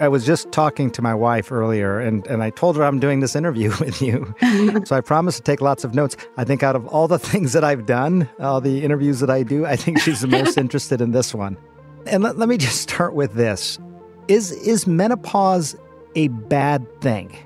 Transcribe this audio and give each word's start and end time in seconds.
I 0.00 0.08
was 0.08 0.24
just 0.24 0.50
talking 0.50 0.90
to 0.92 1.02
my 1.02 1.14
wife 1.14 1.52
earlier 1.52 2.00
and, 2.00 2.26
and 2.26 2.42
I 2.42 2.48
told 2.48 2.76
her 2.76 2.84
I'm 2.84 2.98
doing 3.00 3.20
this 3.20 3.36
interview 3.36 3.70
with 3.80 4.00
you. 4.00 4.34
so 4.84 4.96
I 4.96 5.02
promised 5.02 5.36
to 5.38 5.42
take 5.42 5.60
lots 5.60 5.84
of 5.84 5.94
notes. 5.94 6.16
I 6.38 6.44
think 6.44 6.62
out 6.62 6.74
of 6.74 6.86
all 6.86 7.06
the 7.06 7.18
things 7.18 7.52
that 7.52 7.64
I've 7.64 7.84
done, 7.84 8.28
all 8.38 8.62
the 8.62 8.82
interviews 8.82 9.20
that 9.20 9.28
I 9.28 9.42
do, 9.42 9.66
I 9.66 9.76
think 9.76 10.00
she's 10.00 10.22
the 10.22 10.26
most 10.26 10.56
interested 10.64 11.02
in 11.02 11.10
this 11.10 11.34
one. 11.34 11.58
And 12.06 12.22
let, 12.22 12.38
let 12.38 12.48
me 12.48 12.56
just 12.56 12.80
start 12.80 13.14
with 13.14 13.34
this. 13.34 13.78
Is 14.28 14.52
is 14.52 14.86
menopause 14.86 15.76
a 16.14 16.28
bad 16.28 16.86
thing? 17.02 17.36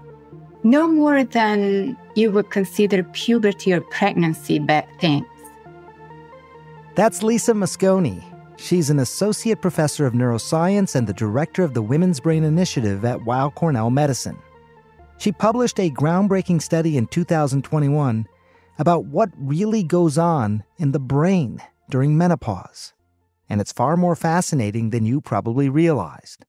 No 0.63 0.87
more 0.87 1.25
than 1.25 1.97
you 2.15 2.31
would 2.31 2.51
consider 2.51 3.03
puberty 3.03 3.73
or 3.73 3.81
pregnancy 3.81 4.59
bad 4.59 4.87
things. 5.01 5.27
That's 6.95 7.23
Lisa 7.23 7.53
Mosconi. 7.53 8.23
She's 8.57 8.89
an 8.89 9.01
associate 9.01 9.61
professor 9.61 10.07
of 10.07 10.15
neuroscience 10.15 10.95
and 10.95 11.07
the 11.07 11.13
director 11.13 11.65
of 11.65 11.75
the 11.75 11.83
Women's 11.83 12.21
Brain 12.21 12.45
Initiative 12.45 13.05
at 13.05 13.25
Weill 13.25 13.51
Cornell 13.51 13.91
Medicine. 13.91 14.39
She 15.19 15.33
published 15.33 15.79
a 15.81 15.91
groundbreaking 15.91 16.63
study 16.63 16.97
in 16.97 17.07
2021 17.09 18.27
about 18.79 19.07
what 19.07 19.31
really 19.37 19.83
goes 19.83 20.19
on 20.19 20.65
in 20.79 20.93
the 20.93 21.01
brain 21.01 21.61
during 21.91 22.17
menopause. 22.17 22.93
And 23.49 23.61
it's 23.61 23.73
far 23.73 23.97
more 23.97 24.17
fascinating 24.17 24.91
than 24.91 25.05
you 25.05 25.21
probably 25.21 25.69
realized. 25.69 26.45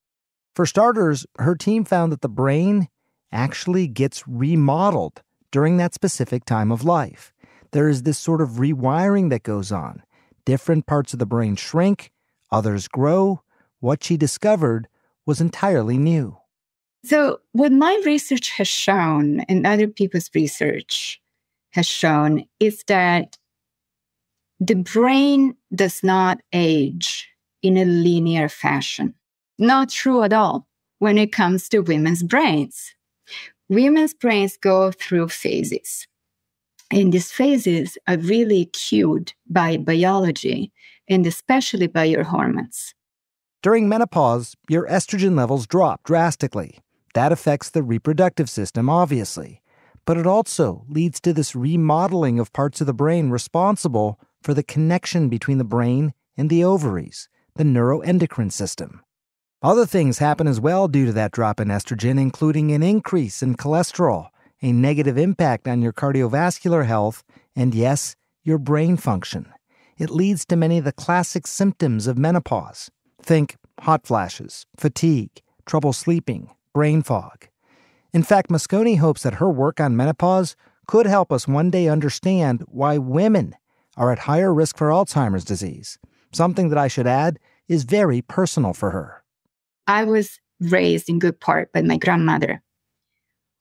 For 0.55 0.65
starters, 0.65 1.25
her 1.39 1.55
team 1.55 1.83
found 1.83 2.11
that 2.11 2.21
the 2.21 2.29
brain 2.29 2.87
actually 3.31 3.87
gets 3.87 4.27
remodeled 4.27 5.21
during 5.51 5.77
that 5.77 5.93
specific 5.93 6.45
time 6.45 6.71
of 6.71 6.85
life. 6.85 7.33
There 7.71 7.89
is 7.89 8.03
this 8.03 8.17
sort 8.17 8.41
of 8.41 8.51
rewiring 8.51 9.29
that 9.31 9.43
goes 9.43 9.71
on 9.71 10.01
Different 10.45 10.85
parts 10.85 11.13
of 11.13 11.19
the 11.19 11.25
brain 11.25 11.55
shrink, 11.55 12.11
others 12.51 12.87
grow. 12.87 13.41
What 13.79 14.03
she 14.03 14.15
discovered 14.15 14.87
was 15.25 15.41
entirely 15.41 15.97
new. 15.97 16.37
So, 17.03 17.39
what 17.51 17.71
my 17.71 18.01
research 18.05 18.51
has 18.51 18.67
shown 18.67 19.41
and 19.41 19.65
other 19.65 19.87
people's 19.87 20.29
research 20.33 21.21
has 21.71 21.85
shown 21.85 22.45
is 22.59 22.83
that 22.87 23.37
the 24.59 24.75
brain 24.75 25.55
does 25.73 26.03
not 26.03 26.39
age 26.53 27.29
in 27.61 27.77
a 27.77 27.85
linear 27.85 28.47
fashion. 28.47 29.13
Not 29.57 29.89
true 29.89 30.23
at 30.23 30.33
all 30.33 30.67
when 30.99 31.17
it 31.17 31.31
comes 31.31 31.69
to 31.69 31.79
women's 31.79 32.23
brains. 32.23 32.95
Women's 33.67 34.13
brains 34.13 34.57
go 34.57 34.91
through 34.91 35.29
phases. 35.29 36.07
And 36.95 37.11
these 37.11 37.29
phases 37.29 37.97
are 38.07 38.17
really 38.17 38.67
cued 38.67 39.33
by 39.49 39.75
biology 39.75 40.71
and 41.09 41.27
especially 41.27 41.87
by 41.87 42.05
your 42.05 42.23
hormones. 42.23 42.95
During 43.61 43.89
menopause, 43.89 44.55
your 44.69 44.87
estrogen 44.87 45.35
levels 45.35 45.67
drop 45.67 46.03
drastically. 46.05 46.79
That 47.13 47.33
affects 47.33 47.69
the 47.69 47.83
reproductive 47.83 48.49
system, 48.49 48.89
obviously. 48.89 49.61
But 50.05 50.17
it 50.17 50.25
also 50.25 50.85
leads 50.87 51.19
to 51.21 51.33
this 51.33 51.53
remodeling 51.53 52.39
of 52.39 52.53
parts 52.53 52.79
of 52.79 52.87
the 52.87 52.93
brain 52.93 53.29
responsible 53.29 54.17
for 54.41 54.53
the 54.53 54.63
connection 54.63 55.27
between 55.27 55.57
the 55.57 55.65
brain 55.65 56.13
and 56.37 56.49
the 56.49 56.63
ovaries, 56.63 57.27
the 57.57 57.65
neuroendocrine 57.65 58.53
system. 58.53 59.01
Other 59.61 59.85
things 59.85 60.19
happen 60.19 60.47
as 60.47 60.61
well 60.61 60.87
due 60.87 61.07
to 61.07 61.13
that 61.13 61.33
drop 61.33 61.59
in 61.59 61.67
estrogen, 61.67 62.21
including 62.21 62.71
an 62.71 62.83
increase 62.83 63.41
in 63.43 63.57
cholesterol, 63.57 64.29
a 64.65 64.71
negative 64.71 65.15
impact 65.15 65.67
on 65.67 65.79
your 65.79 65.93
cardiovascular 65.93 66.87
health, 66.87 67.23
and 67.55 67.75
yes, 67.75 68.15
your 68.43 68.57
brain 68.57 68.97
function. 68.97 69.45
It 69.95 70.09
leads 70.09 70.43
to 70.45 70.55
many 70.55 70.79
of 70.79 70.85
the 70.85 70.91
classic 70.91 71.45
symptoms 71.45 72.07
of 72.07 72.17
menopause. 72.17 72.89
Think 73.21 73.57
hot 73.81 74.07
flashes, 74.07 74.65
fatigue, 74.75 75.29
trouble 75.67 75.93
sleeping, 75.93 76.49
brain 76.73 77.03
fog. 77.03 77.47
In 78.11 78.23
fact, 78.23 78.49
Mosconi 78.49 78.97
hopes 78.97 79.21
that 79.21 79.35
her 79.35 79.51
work 79.51 79.79
on 79.79 79.95
menopause 79.95 80.55
could 80.87 81.05
help 81.05 81.31
us 81.31 81.47
one 81.47 81.69
day 81.69 81.87
understand 81.87 82.63
why 82.67 82.97
women 82.97 83.55
are 83.95 84.11
at 84.11 84.25
higher 84.25 84.51
risk 84.51 84.77
for 84.77 84.87
Alzheimer's 84.87 85.45
disease, 85.45 85.99
something 86.33 86.69
that 86.69 86.79
I 86.79 86.87
should 86.87 87.05
add 87.05 87.37
is 87.67 87.83
very 87.83 88.23
personal 88.23 88.73
for 88.73 88.89
her. 88.89 89.23
I 89.85 90.05
was 90.05 90.39
raised 90.59 91.07
in 91.07 91.19
good 91.19 91.39
part 91.39 91.71
by 91.71 91.83
my 91.83 91.97
grandmother, 91.97 92.63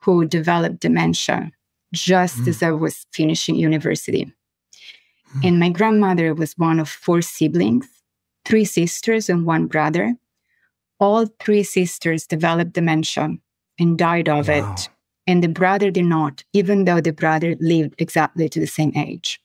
who 0.05 0.27
developed 0.27 0.81
dementia 0.81 1.51
just 1.93 2.39
mm. 2.39 2.49
as 2.49 2.63
I 2.63 2.73
was 2.73 3.07
finishing 3.13 3.55
university. 3.55 4.33
Mm. 5.37 5.49
And 5.49 5.59
my 5.59 5.71
grandmother 5.71 6.35
was 6.35 6.59
one 6.59 6.79
of 6.79 6.89
four 6.89 7.23
siblings, 7.23 7.89
three 8.45 8.65
sisters 8.65 9.31
and 9.31 9.47
one 9.47 9.67
brother. 9.67 10.17
All 11.01 11.27
three 11.41 11.63
sisters 11.63 12.27
developed 12.27 12.75
dementia 12.75 13.37
and 13.79 13.99
died 13.99 14.29
of 14.29 14.49
wow. 14.49 14.75
it. 14.75 14.89
And 15.27 15.43
the 15.43 15.49
brother 15.49 15.91
did 15.91 16.05
not, 16.05 16.45
even 16.53 16.85
though 16.85 17.01
the 17.01 17.13
brother 17.13 17.57
lived 17.59 17.95
exactly 17.99 18.49
to 18.51 18.61
the 18.61 18.67
same 18.67 18.93
age. 18.95 19.41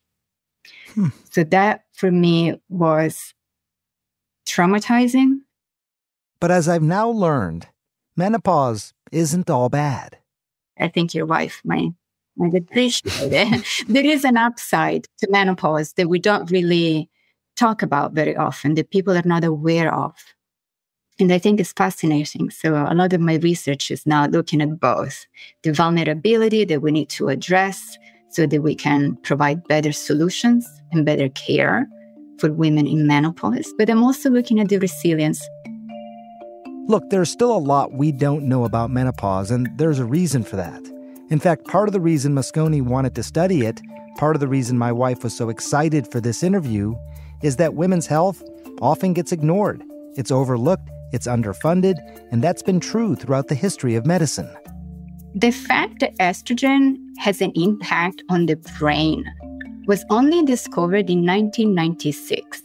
Hmm. 0.94 1.08
So 1.32 1.44
that 1.46 1.86
for 1.94 2.12
me 2.12 2.60
was 2.68 3.34
traumatizing. 4.46 5.40
But 6.42 6.52
as 6.52 6.68
I've 6.68 6.84
now 6.84 7.10
learned, 7.10 7.68
menopause 8.18 8.94
isn't 9.12 9.50
all 9.50 9.70
bad. 9.70 10.19
I 10.80 10.88
think 10.88 11.14
your 11.14 11.26
wife 11.26 11.62
might, 11.64 11.92
might 12.38 12.54
appreciate 12.54 13.34
it. 13.34 13.66
there 13.88 14.06
is 14.06 14.24
an 14.24 14.38
upside 14.38 15.06
to 15.20 15.28
menopause 15.30 15.94
that 15.94 16.10
we 16.10 16.20
don't 16.20 16.50
really 16.52 17.10
talk 17.56 17.82
about 17.82 18.14
very 18.14 18.36
often, 18.36 18.76
that 18.76 18.92
people 18.92 19.16
are 19.16 19.24
not 19.26 19.44
aware 19.44 19.94
of. 19.94 20.14
And 21.20 21.34
I 21.34 21.38
think 21.38 21.60
it's 21.60 21.74
fascinating. 21.74 22.50
So 22.50 22.76
a 22.76 22.94
lot 22.94 23.12
of 23.12 23.20
my 23.20 23.36
research 23.36 23.92
is 23.92 24.06
now 24.06 24.28
looking 24.28 24.62
at 24.62 24.80
both 24.80 25.26
the 25.64 25.74
vulnerability 25.74 26.64
that 26.66 26.82
we 26.82 26.92
need 26.92 27.10
to 27.10 27.28
address 27.28 27.98
so 28.30 28.46
that 28.46 28.62
we 28.62 28.76
can 28.76 29.18
provide 29.24 29.68
better 29.68 29.92
solutions 29.92 30.66
and 30.92 31.06
better 31.06 31.28
care 31.30 31.88
for 32.40 32.54
women 32.54 32.88
in 32.88 33.06
menopause. 33.06 33.74
But 33.78 33.90
I'm 33.90 34.04
also 34.04 34.30
looking 34.30 34.62
at 34.62 34.70
the 34.70 34.78
resilience 34.78 35.46
Look, 36.90 37.12
there's 37.12 37.30
still 37.30 37.56
a 37.56 37.60
lot 37.60 37.94
we 37.94 38.12
don't 38.12 38.46
know 38.46 38.66
about 38.66 38.90
menopause, 38.90 39.52
and 39.52 39.70
there's 39.78 40.00
a 40.00 40.06
reason 40.06 40.44
for 40.44 40.56
that. 40.56 40.82
In 41.30 41.38
fact, 41.38 41.66
part 41.66 41.88
of 41.88 41.94
the 41.94 42.00
reason 42.02 42.34
Mosconi 42.34 42.82
wanted 42.82 43.14
to 43.14 43.22
study 43.22 43.64
it, 43.64 43.80
part 44.18 44.36
of 44.36 44.40
the 44.40 44.48
reason 44.48 44.76
my 44.76 44.92
wife 44.92 45.24
was 45.24 45.38
so 45.38 45.50
excited 45.50 46.12
for 46.12 46.20
this 46.20 46.42
interview, 46.42 46.96
is 47.44 47.58
that 47.58 47.76
women's 47.76 48.08
health 48.08 48.42
often 48.82 49.14
gets 49.14 49.32
ignored. 49.32 49.84
It's 50.16 50.32
overlooked, 50.32 50.90
it's 51.14 51.28
underfunded, 51.28 51.94
and 52.32 52.44
that's 52.44 52.64
been 52.64 52.80
true 52.80 53.14
throughout 53.14 53.50
the 53.50 53.54
history 53.54 53.94
of 53.94 54.08
medicine. 54.08 54.52
The 55.36 55.52
fact 55.52 56.00
that 56.00 56.18
estrogen 56.18 56.98
has 57.20 57.40
an 57.40 57.52
impact 57.54 58.24
on 58.32 58.48
the 58.48 58.56
brain 58.80 59.24
was 59.86 60.04
only 60.10 60.44
discovered 60.44 61.08
in 61.12 61.24
1996. 61.24 62.64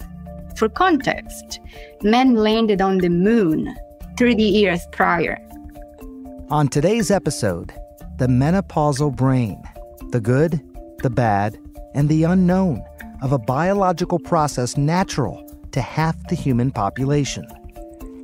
For 0.56 0.70
context, 0.70 1.60
men 2.02 2.36
landed 2.36 2.80
on 2.80 2.98
the 2.98 3.10
moon 3.10 3.76
30 4.16 4.42
years 4.42 4.80
prior. 4.92 5.38
On 6.50 6.68
today's 6.68 7.10
episode, 7.10 7.72
the 8.18 8.26
menopausal 8.26 9.14
brain, 9.14 9.60
the 10.10 10.20
good, 10.20 10.60
the 11.02 11.10
bad, 11.10 11.58
and 11.94 12.08
the 12.08 12.24
unknown 12.24 12.84
of 13.22 13.32
a 13.32 13.38
biological 13.38 14.18
process 14.18 14.76
natural 14.76 15.42
to 15.72 15.80
half 15.80 16.16
the 16.28 16.36
human 16.36 16.70
population. 16.70 17.46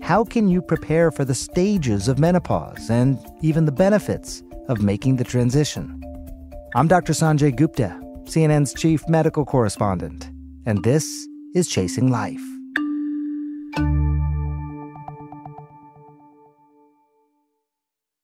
How 0.03 0.25
can 0.25 0.49
you 0.49 0.63
prepare 0.63 1.11
for 1.11 1.25
the 1.25 1.35
stages 1.35 2.09
of 2.09 2.19
menopause 2.19 2.91
and 2.91 3.19
even 3.43 3.65
the 3.65 3.73
benefits 3.73 4.43
of 4.69 4.83
making 4.83 5.17
the 5.17 5.25
transition? 5.25 6.01
I'm 6.75 6.87
Dr. 6.87 7.13
Sanjay 7.13 7.55
Gupta, 7.55 8.01
CNN's 8.25 8.75
chief 8.75 9.09
medical 9.09 9.45
correspondent, 9.45 10.31
and 10.67 10.85
this 10.85 11.27
is 11.55 11.67
Chasing 11.67 12.11
Life. 12.11 12.43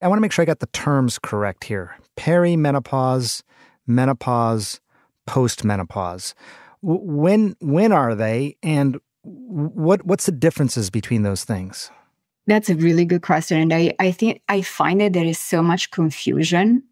I 0.07 0.09
want 0.09 0.19
to 0.19 0.21
make 0.21 0.31
sure 0.31 0.43
I 0.43 0.45
got 0.45 0.61
the 0.61 0.67
terms 0.67 1.19
correct 1.19 1.65
here. 1.65 1.93
Perimenopause, 2.15 3.43
menopause, 3.87 4.79
postmenopause. 5.27 6.33
When 6.81 7.57
when 7.59 7.91
are 7.91 8.15
they 8.15 8.55
and 8.63 9.01
what 9.23 10.05
what's 10.05 10.25
the 10.25 10.31
differences 10.31 10.89
between 10.89 11.23
those 11.23 11.43
things? 11.43 11.91
That's 12.45 12.69
a 12.69 12.75
really 12.75 13.03
good 13.03 13.21
question. 13.21 13.59
And 13.59 13.73
I, 13.73 13.95
I 13.99 14.11
think 14.11 14.41
I 14.47 14.61
find 14.61 15.01
that 15.01 15.11
there 15.11 15.25
is 15.25 15.39
so 15.39 15.61
much 15.61 15.91
confusion. 15.91 16.83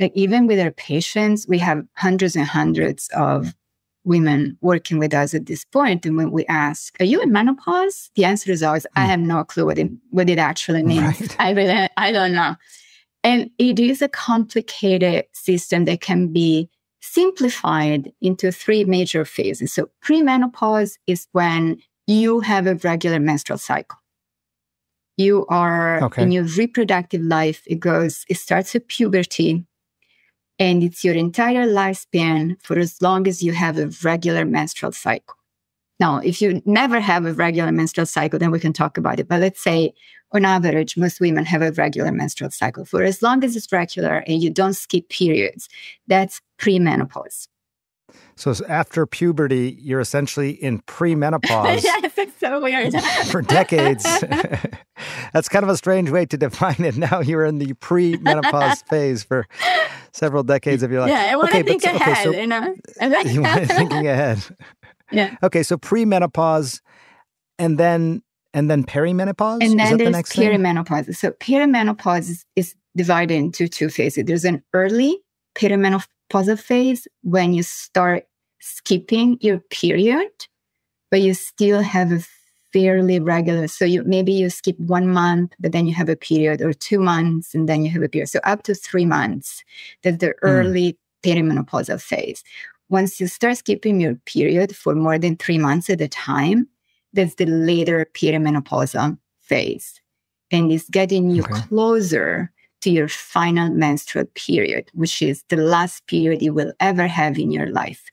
Like 0.00 0.10
even 0.16 0.48
with 0.48 0.58
our 0.58 0.72
patients, 0.72 1.46
we 1.46 1.58
have 1.58 1.86
hundreds 1.94 2.34
and 2.34 2.44
hundreds 2.44 3.08
of 3.14 3.54
women 4.08 4.56
working 4.60 4.98
with 4.98 5.14
us 5.14 5.34
at 5.34 5.46
this 5.46 5.64
point, 5.64 6.06
and 6.06 6.16
when 6.16 6.32
we 6.32 6.44
ask, 6.46 6.96
"Are 7.00 7.04
you 7.04 7.20
in 7.20 7.30
menopause?" 7.30 8.10
the 8.16 8.24
answer 8.24 8.50
is 8.50 8.62
always, 8.62 8.86
"I 8.96 9.02
hmm. 9.02 9.10
have 9.10 9.20
no 9.20 9.44
clue 9.44 9.66
what 9.66 9.78
it 9.78 9.90
what 10.10 10.28
it 10.28 10.38
actually 10.38 10.82
means. 10.82 11.20
Right. 11.20 11.36
I 11.38 11.50
really 11.52 11.88
I 11.96 12.12
don't 12.12 12.32
know." 12.32 12.56
And 13.22 13.50
it 13.58 13.78
is 13.78 14.00
a 14.02 14.08
complicated 14.08 15.26
system 15.32 15.84
that 15.84 16.00
can 16.00 16.32
be 16.32 16.70
simplified 17.00 18.12
into 18.20 18.52
three 18.52 18.84
major 18.84 19.24
phases. 19.24 19.72
So 19.72 19.88
premenopause 20.04 20.98
is 21.06 21.26
when 21.32 21.78
you 22.06 22.40
have 22.40 22.66
a 22.66 22.76
regular 22.76 23.20
menstrual 23.20 23.58
cycle. 23.58 23.98
You 25.16 25.46
are 25.48 26.02
okay. 26.04 26.22
in 26.22 26.32
your 26.32 26.44
reproductive 26.44 27.22
life. 27.22 27.62
It 27.66 27.80
goes, 27.80 28.24
it 28.28 28.36
starts 28.36 28.74
at 28.74 28.88
puberty 28.88 29.66
and 30.58 30.82
it's 30.82 31.04
your 31.04 31.14
entire 31.14 31.66
lifespan 31.66 32.56
for 32.62 32.78
as 32.78 33.00
long 33.00 33.26
as 33.26 33.42
you 33.42 33.52
have 33.52 33.78
a 33.78 33.90
regular 34.02 34.44
menstrual 34.44 34.92
cycle. 34.92 35.34
Now, 36.00 36.18
if 36.18 36.40
you 36.40 36.62
never 36.64 37.00
have 37.00 37.26
a 37.26 37.32
regular 37.32 37.72
menstrual 37.72 38.06
cycle, 38.06 38.38
then 38.38 38.50
we 38.50 38.60
can 38.60 38.72
talk 38.72 38.98
about 38.98 39.18
it. 39.18 39.28
But 39.28 39.40
let's 39.40 39.62
say 39.62 39.94
on 40.32 40.44
average, 40.44 40.96
most 40.96 41.20
women 41.20 41.44
have 41.44 41.62
a 41.62 41.72
regular 41.72 42.12
menstrual 42.12 42.50
cycle. 42.50 42.84
For 42.84 43.02
as 43.02 43.22
long 43.22 43.42
as 43.42 43.56
it's 43.56 43.72
regular 43.72 44.22
and 44.26 44.42
you 44.42 44.50
don't 44.50 44.74
skip 44.74 45.08
periods, 45.08 45.68
that's 46.06 46.40
premenopause. 46.58 47.48
So 48.36 48.54
after 48.68 49.06
puberty, 49.06 49.76
you're 49.80 50.00
essentially 50.00 50.50
in 50.50 50.80
premenopause. 50.86 51.82
yes, 51.82 52.12
it's 52.16 52.38
so 52.38 52.60
weird. 52.60 52.92
for 53.30 53.42
decades. 53.42 54.04
That's 55.32 55.48
kind 55.48 55.62
of 55.62 55.68
a 55.68 55.76
strange 55.76 56.10
way 56.10 56.26
to 56.26 56.36
define 56.36 56.80
it. 56.80 56.96
Now 56.96 57.20
you're 57.20 57.44
in 57.44 57.58
the 57.58 57.74
premenopause 57.74 58.86
phase 58.88 59.22
for 59.22 59.46
several 60.12 60.42
decades 60.42 60.82
of 60.82 60.90
your 60.90 61.02
life. 61.02 61.10
Yeah, 61.10 61.28
I 61.32 61.36
want 61.36 61.50
okay, 61.50 61.62
to 61.62 61.68
think 61.68 61.82
but, 61.82 61.94
ahead. 61.94 62.26
Okay, 62.26 62.36
so, 62.36 62.40
you 62.40 62.46
know, 62.46 62.74
you 63.24 63.42
want 63.42 63.66
thinking 63.68 64.06
ahead. 64.06 64.44
Yeah. 65.10 65.36
Okay, 65.42 65.62
so 65.62 65.76
premenopause, 65.76 66.80
and 67.58 67.78
then 67.78 68.22
and 68.54 68.70
then 68.70 68.84
perimenopause. 68.84 69.62
And 69.62 69.78
then 69.78 69.96
there's 69.98 70.12
the 70.12 70.42
perimenopause. 70.42 71.04
Thing? 71.06 71.14
So 71.14 71.30
perimenopause 71.32 72.30
is, 72.30 72.44
is 72.56 72.74
divided 72.96 73.34
into 73.34 73.68
two 73.68 73.88
phases. 73.88 74.24
There's 74.24 74.44
an 74.44 74.62
early 74.72 75.18
perimenopause 75.54 76.06
pause 76.30 76.60
phase 76.60 77.08
when 77.22 77.52
you 77.54 77.62
start 77.62 78.26
skipping 78.60 79.38
your 79.40 79.58
period, 79.70 80.30
but 81.10 81.20
you 81.20 81.34
still 81.34 81.80
have 81.80 82.12
a 82.12 82.20
fairly 82.72 83.18
regular. 83.18 83.68
So 83.68 83.84
you 83.84 84.04
maybe 84.04 84.32
you 84.32 84.50
skip 84.50 84.78
one 84.78 85.08
month, 85.08 85.54
but 85.58 85.72
then 85.72 85.86
you 85.86 85.94
have 85.94 86.08
a 86.08 86.16
period, 86.16 86.60
or 86.60 86.72
two 86.72 86.98
months, 86.98 87.54
and 87.54 87.68
then 87.68 87.84
you 87.84 87.90
have 87.90 88.02
a 88.02 88.08
period. 88.08 88.28
So 88.28 88.40
up 88.44 88.62
to 88.64 88.74
three 88.74 89.06
months. 89.06 89.64
That's 90.02 90.18
the 90.18 90.28
mm. 90.28 90.34
early 90.42 90.98
perimenopausal 91.22 92.00
phase. 92.00 92.44
Once 92.90 93.20
you 93.20 93.26
start 93.26 93.58
skipping 93.58 94.00
your 94.00 94.14
period 94.26 94.74
for 94.74 94.94
more 94.94 95.18
than 95.18 95.36
three 95.36 95.58
months 95.58 95.90
at 95.90 96.00
a 96.00 96.08
time, 96.08 96.68
that's 97.12 97.34
the 97.34 97.46
later 97.46 98.06
perimenopausal 98.14 99.18
phase. 99.40 100.00
And 100.50 100.72
it's 100.72 100.88
getting 100.88 101.30
you 101.30 101.42
okay. 101.42 101.60
closer 101.68 102.50
to 102.80 102.90
your 102.90 103.08
final 103.08 103.70
menstrual 103.70 104.24
period, 104.34 104.90
which 104.94 105.20
is 105.22 105.44
the 105.48 105.56
last 105.56 106.06
period 106.06 106.42
you 106.42 106.52
will 106.52 106.72
ever 106.80 107.06
have 107.06 107.38
in 107.38 107.50
your 107.50 107.66
life. 107.66 108.04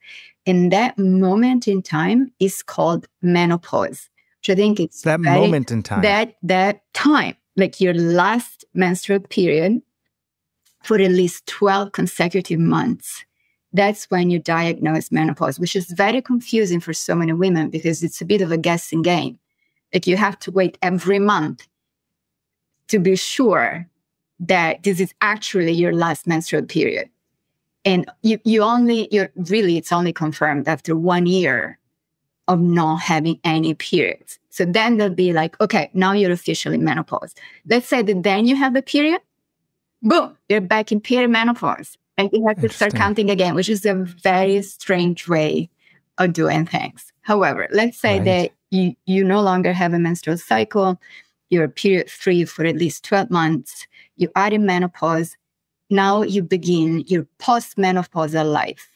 And 0.46 0.72
that 0.72 0.98
moment 0.98 1.68
in 1.68 1.82
time 1.82 2.32
is 2.40 2.62
called 2.62 3.08
menopause, 3.22 4.10
which 4.40 4.50
I 4.50 4.56
think 4.56 4.80
it's 4.80 5.02
that 5.02 5.20
very, 5.20 5.40
moment 5.40 5.72
in 5.72 5.84
time. 5.84 6.02
That 6.02 6.36
that 6.44 6.82
time, 6.94 7.36
like 7.56 7.82
your 7.82 7.94
last 7.94 8.66
menstrual 8.74 9.20
period 9.20 9.82
for 10.84 11.02
at 11.02 11.12
least 11.12 11.48
12 11.48 11.92
consecutive 11.92 12.60
months. 12.60 13.26
That's 13.74 14.06
when 14.06 14.30
you 14.30 14.40
diagnose 14.40 15.12
menopause, 15.12 15.60
which 15.60 15.76
is 15.76 15.88
very 15.88 16.22
confusing 16.22 16.80
for 16.80 16.94
so 16.94 17.16
many 17.16 17.34
women 17.34 17.70
because 17.70 18.04
it's 18.04 18.22
a 18.22 18.26
bit 18.26 18.42
of 18.42 18.52
a 18.52 18.58
guessing 18.58 19.02
game. 19.02 19.40
Like 19.94 20.08
you 20.08 20.16
have 20.16 20.38
to 20.40 20.52
wait 20.52 20.78
every 20.82 21.20
month 21.20 21.68
to 22.90 23.00
be 23.00 23.16
sure 23.16 23.90
that 24.40 24.84
this 24.84 25.00
is 25.00 25.14
actually 25.22 25.72
your 25.72 25.94
last 25.94 26.28
menstrual 26.28 26.64
period. 26.64 27.10
And 27.84 28.06
you, 28.24 28.40
you 28.44 28.64
only, 28.64 29.08
you're 29.12 29.32
really, 29.36 29.78
it's 29.78 29.92
only 29.92 30.12
confirmed 30.12 30.68
after 30.68 30.96
one 30.96 31.26
year 31.26 31.78
of 32.48 32.60
not 32.60 32.98
having 32.98 33.40
any 33.44 33.74
periods. 33.74 34.40
So 34.50 34.66
then 34.66 34.98
they'll 34.98 35.10
be 35.10 35.34
like, 35.34 35.60
okay, 35.62 35.90
now 35.94 36.14
you're 36.14 36.32
officially 36.32 36.78
menopause. 36.78 37.36
Let's 37.68 37.88
say 37.88 38.02
that 38.02 38.24
then 38.24 38.46
you 38.46 38.56
have 38.56 38.76
a 38.76 38.82
period, 38.82 39.22
boom, 40.02 40.38
you're 40.50 40.62
back 40.62 40.92
in 40.92 41.02
perimenopause. 41.02 41.98
And 42.18 42.30
you 42.31 42.48
have 42.48 42.62
to 42.62 42.70
start 42.70 42.96
counting 42.96 43.30
again, 43.30 43.56
which 43.56 43.68
is 43.68 43.86
a 43.86 43.94
very 43.94 44.62
strange 44.62 45.28
way 45.28 45.70
of 46.18 46.31
doing 46.31 46.66
things. 46.66 47.12
However, 47.22 47.68
let's 47.72 47.98
say 47.98 48.20
right. 48.20 48.26
that 48.26 48.52
you, 48.72 48.96
you 49.06 49.24
no 49.24 49.42
longer 49.42 49.74
have 49.74 49.94
a 49.94 50.00
menstrual 50.00 50.38
cycle, 50.38 51.00
you're 51.50 51.68
period 51.68 52.10
free 52.10 52.46
for 52.46 52.66
at 52.66 52.78
least 52.78 53.04
12 53.04 53.30
months, 53.30 53.86
you 54.16 54.30
are 54.36 54.52
in 54.52 54.66
menopause. 54.66 55.38
Now 55.90 56.24
you 56.24 56.42
begin 56.42 57.04
your 57.08 57.28
postmenopausal 57.40 58.52
life. 58.52 58.90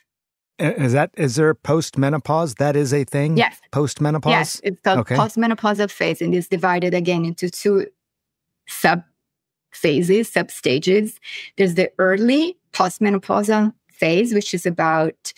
Is 0.60 0.92
that 0.94 1.12
is 1.16 1.36
there 1.36 1.56
postmenopause? 1.56 2.57
That 2.57 2.75
is 2.75 2.94
a 2.94 3.06
thing. 3.06 3.38
Yes. 3.38 3.60
Postmenopause. 3.71 4.30
Yes, 4.30 4.62
it's 4.63 4.81
called 4.81 5.00
okay. 5.00 5.16
postmenopausal 5.16 5.89
phase, 5.89 6.21
and 6.21 6.36
it's 6.36 6.48
divided 6.48 6.94
again 6.94 7.24
into 7.24 7.50
two 7.50 7.88
sub 8.68 9.04
phases, 9.71 10.30
sub 10.30 10.51
stages. 10.51 11.19
There's 11.57 11.75
the 11.75 11.92
early 11.98 12.57
postmenopausal 12.74 13.74
phase, 13.89 14.33
which 14.33 14.54
is 14.54 14.66
about 14.66 15.33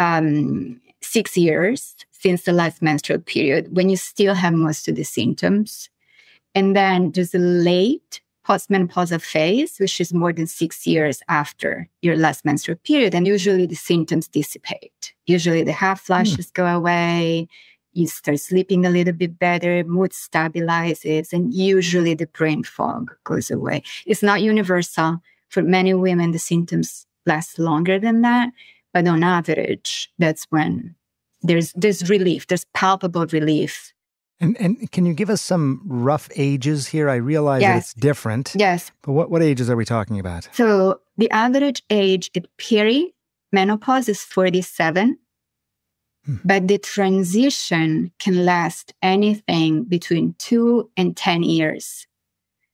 um, 0.00 0.80
six 1.00 1.36
years 1.36 1.94
since 2.10 2.44
the 2.44 2.52
last 2.52 2.82
menstrual 2.82 3.20
period, 3.20 3.76
when 3.76 3.88
you 3.88 3.96
still 3.96 4.34
have 4.34 4.54
most 4.54 4.88
of 4.88 4.96
the 4.96 5.04
symptoms. 5.04 5.90
And 6.54 6.74
then 6.74 7.12
there's 7.12 7.30
the 7.30 7.38
late 7.38 8.20
postmenopausal 8.46 9.22
phase, 9.22 9.78
which 9.78 10.00
is 10.00 10.12
more 10.12 10.32
than 10.32 10.46
six 10.46 10.86
years 10.86 11.22
after 11.28 11.88
your 12.02 12.16
last 12.16 12.44
menstrual 12.44 12.76
period. 12.84 13.14
And 13.14 13.26
usually 13.26 13.66
the 13.66 13.74
symptoms 13.74 14.28
dissipate. 14.28 15.14
Usually 15.26 15.62
the 15.62 15.72
hot 15.72 15.98
flashes 15.98 16.50
mm. 16.50 16.54
go 16.54 16.66
away. 16.66 17.48
You 17.92 18.06
start 18.06 18.40
sleeping 18.40 18.84
a 18.84 18.90
little 18.90 19.14
bit 19.14 19.38
better, 19.38 19.84
mood 19.84 20.10
stabilizes, 20.10 21.32
and 21.32 21.54
usually 21.54 22.14
the 22.14 22.26
brain 22.26 22.64
fog 22.64 23.14
goes 23.24 23.50
away. 23.50 23.82
It's 24.04 24.22
not 24.22 24.42
universal. 24.42 25.22
For 25.48 25.62
many 25.62 25.94
women, 25.94 26.32
the 26.32 26.40
symptoms 26.40 27.06
last 27.26 27.58
longer 27.58 28.00
than 28.00 28.22
that. 28.22 28.50
But 28.92 29.06
on 29.06 29.22
average, 29.22 30.10
that's 30.18 30.44
when 30.50 30.96
there's 31.42 31.72
there's 31.74 32.10
relief, 32.10 32.46
there's 32.48 32.66
palpable 32.74 33.26
relief 33.26 33.93
and 34.40 34.56
and 34.60 34.90
can 34.90 35.06
you 35.06 35.14
give 35.14 35.30
us 35.30 35.40
some 35.40 35.80
rough 35.84 36.28
ages 36.36 36.88
here? 36.88 37.08
I 37.08 37.16
realize 37.16 37.62
yes. 37.62 37.72
that 37.72 37.78
it's 37.78 37.94
different. 37.94 38.52
Yes. 38.54 38.90
But 39.02 39.12
what, 39.12 39.30
what 39.30 39.42
ages 39.42 39.70
are 39.70 39.76
we 39.76 39.84
talking 39.84 40.18
about? 40.18 40.48
So 40.52 41.00
the 41.16 41.30
average 41.30 41.82
age 41.90 42.30
at 42.34 42.46
perimenopause 42.58 44.08
is 44.08 44.22
47. 44.22 45.18
Hmm. 46.26 46.36
But 46.44 46.68
the 46.68 46.78
transition 46.78 48.10
can 48.18 48.44
last 48.44 48.94
anything 49.02 49.84
between 49.84 50.34
two 50.38 50.90
and 50.96 51.16
10 51.16 51.42
years. 51.42 52.06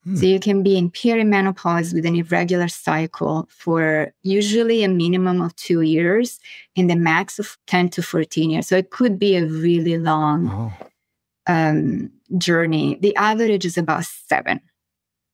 Hmm. 0.05 0.17
So 0.17 0.26
you 0.26 0.40
can 0.40 0.62
be 0.62 0.79
in 0.79 0.90
perimenopause 0.90 1.93
with 1.93 2.07
an 2.07 2.17
irregular 2.17 2.69
cycle 2.69 3.49
for 3.50 4.14
usually 4.23 4.83
a 4.83 4.88
minimum 4.88 5.43
of 5.43 5.55
two 5.57 5.83
years 5.83 6.38
and 6.75 6.88
the 6.88 6.97
max 6.97 7.38
of 7.38 7.59
10 7.67 7.90
to 7.90 8.02
14 8.02 8.50
years. 8.50 8.69
So 8.69 8.76
it 8.76 8.90
could 8.90 9.19
be 9.19 9.37
a 9.37 9.45
really 9.45 9.99
long 9.99 10.49
oh 10.49 10.87
um, 11.50 12.11
journey, 12.38 12.99
the 13.00 13.14
average 13.16 13.64
is 13.64 13.76
about 13.76 14.04
seven, 14.04 14.61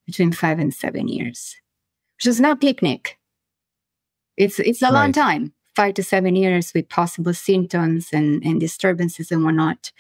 between 0.06 0.32
five 0.32 0.58
and 0.58 0.72
seven 0.72 1.08
years, 1.08 1.56
which 2.16 2.26
is 2.26 2.40
not 2.40 2.60
picnic. 2.60 3.18
It's 4.36 4.58
it's 4.58 4.82
a 4.82 4.86
right. 4.86 4.94
long 4.94 5.12
time, 5.12 5.52
five 5.74 5.94
to 5.94 6.02
seven 6.02 6.34
years 6.34 6.72
with 6.74 6.88
possible 6.88 7.34
symptoms 7.34 8.08
and, 8.12 8.42
and 8.44 8.60
disturbances 8.60 9.30
and 9.30 9.44
whatnot. 9.44 9.92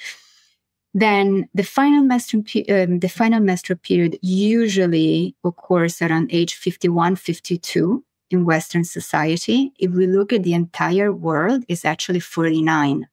Then 0.94 1.48
the 1.52 1.62
final 1.62 2.02
menstrual, 2.02 2.44
um, 2.70 3.00
the 3.00 3.08
final 3.08 3.40
menstrual 3.40 3.78
period 3.78 4.18
usually 4.22 5.36
occurs 5.44 6.00
around 6.00 6.30
age 6.32 6.54
51, 6.54 7.16
52 7.16 8.02
in 8.30 8.46
Western 8.46 8.84
society. 8.84 9.72
If 9.78 9.90
we 9.90 10.06
look 10.06 10.32
at 10.32 10.42
the 10.42 10.54
entire 10.54 11.12
world, 11.12 11.64
it's 11.68 11.84
actually 11.84 12.20
49 12.20 13.06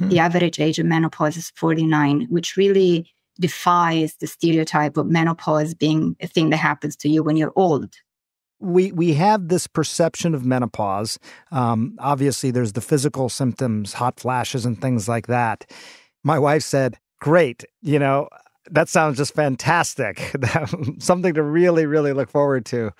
Hmm. 0.00 0.08
The 0.08 0.18
average 0.18 0.58
age 0.58 0.78
of 0.78 0.86
menopause 0.86 1.36
is 1.36 1.50
49, 1.50 2.26
which 2.30 2.56
really 2.56 3.06
defies 3.38 4.16
the 4.16 4.26
stereotype 4.26 4.96
of 4.96 5.06
menopause 5.06 5.74
being 5.74 6.16
a 6.20 6.26
thing 6.26 6.50
that 6.50 6.56
happens 6.56 6.96
to 6.96 7.08
you 7.08 7.22
when 7.22 7.36
you're 7.36 7.52
old. 7.54 7.94
We 8.60 8.92
we 8.92 9.14
have 9.14 9.48
this 9.48 9.66
perception 9.66 10.34
of 10.34 10.44
menopause. 10.44 11.18
Um, 11.50 11.96
obviously, 11.98 12.50
there's 12.50 12.72
the 12.72 12.82
physical 12.82 13.28
symptoms, 13.28 13.94
hot 13.94 14.20
flashes, 14.20 14.66
and 14.66 14.80
things 14.80 15.08
like 15.08 15.28
that. 15.28 15.70
My 16.24 16.38
wife 16.38 16.62
said, 16.62 16.98
"Great, 17.20 17.64
you 17.80 17.98
know, 17.98 18.28
that 18.70 18.88
sounds 18.90 19.16
just 19.16 19.34
fantastic. 19.34 20.34
Something 20.98 21.34
to 21.34 21.42
really, 21.42 21.86
really 21.86 22.12
look 22.12 22.30
forward 22.30 22.66
to." 22.66 22.92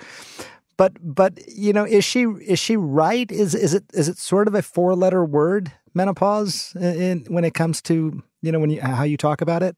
But 0.78 0.94
but 1.02 1.46
you 1.46 1.74
know, 1.74 1.84
is 1.84 2.06
she 2.06 2.22
is 2.22 2.58
she 2.58 2.74
right? 2.78 3.30
Is 3.30 3.54
is 3.54 3.74
it 3.74 3.84
is 3.92 4.08
it 4.08 4.16
sort 4.16 4.48
of 4.48 4.54
a 4.54 4.62
four 4.62 4.94
letter 4.94 5.22
word? 5.22 5.72
Menopause 5.94 6.74
in, 6.76 7.24
when 7.28 7.44
it 7.44 7.54
comes 7.54 7.82
to 7.82 8.22
you 8.42 8.52
know 8.52 8.60
when 8.60 8.70
you 8.70 8.80
how 8.80 9.04
you 9.04 9.16
talk 9.16 9.40
about 9.40 9.62
it? 9.62 9.76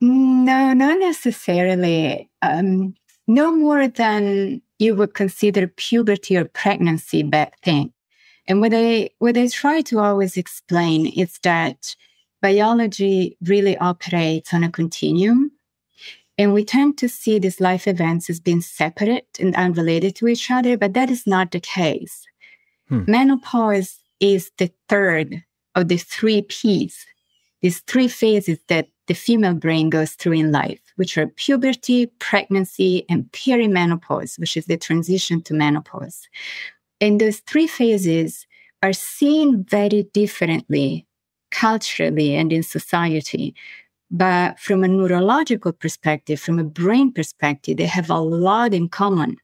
No, 0.00 0.72
not 0.72 0.98
necessarily. 0.98 2.30
Um, 2.42 2.94
no 3.26 3.54
more 3.54 3.88
than 3.88 4.62
you 4.78 4.94
would 4.94 5.14
consider 5.14 5.66
puberty 5.66 6.36
or 6.36 6.44
pregnancy 6.44 7.22
bad 7.22 7.52
thing. 7.62 7.92
And 8.46 8.60
what 8.60 8.72
I 8.74 9.10
what 9.18 9.36
I 9.36 9.48
try 9.48 9.80
to 9.82 9.98
always 9.98 10.36
explain 10.36 11.06
is 11.06 11.38
that 11.42 11.96
biology 12.40 13.36
really 13.42 13.76
operates 13.78 14.52
on 14.54 14.62
a 14.62 14.70
continuum. 14.70 15.52
And 16.38 16.52
we 16.52 16.64
tend 16.64 16.98
to 16.98 17.08
see 17.08 17.38
these 17.38 17.60
life 17.60 17.88
events 17.88 18.28
as 18.28 18.40
being 18.40 18.60
separate 18.60 19.38
and 19.40 19.56
unrelated 19.56 20.14
to 20.16 20.28
each 20.28 20.50
other, 20.50 20.76
but 20.76 20.92
that 20.92 21.10
is 21.10 21.26
not 21.26 21.50
the 21.50 21.60
case. 21.60 22.26
Hmm. 22.88 23.04
Menopause 23.08 23.98
is 24.20 24.50
the 24.58 24.70
third 24.88 25.44
of 25.74 25.88
the 25.88 25.98
three 25.98 26.42
P's, 26.42 27.06
these 27.62 27.80
three 27.80 28.08
phases 28.08 28.58
that 28.68 28.88
the 29.06 29.14
female 29.14 29.54
brain 29.54 29.90
goes 29.90 30.12
through 30.12 30.32
in 30.32 30.52
life, 30.52 30.80
which 30.96 31.16
are 31.16 31.28
puberty, 31.28 32.06
pregnancy, 32.18 33.04
and 33.08 33.24
perimenopause, 33.32 34.38
which 34.38 34.56
is 34.56 34.66
the 34.66 34.76
transition 34.76 35.42
to 35.42 35.54
menopause. 35.54 36.28
And 37.00 37.20
those 37.20 37.40
three 37.40 37.66
phases 37.66 38.46
are 38.82 38.92
seen 38.92 39.64
very 39.64 40.04
differently 40.12 41.06
culturally 41.50 42.34
and 42.34 42.52
in 42.52 42.62
society. 42.62 43.54
But 44.10 44.58
from 44.58 44.84
a 44.84 44.88
neurological 44.88 45.72
perspective, 45.72 46.40
from 46.40 46.58
a 46.58 46.64
brain 46.64 47.12
perspective, 47.12 47.76
they 47.78 47.86
have 47.86 48.10
a 48.10 48.20
lot 48.20 48.74
in 48.74 48.88
common. 48.88 49.36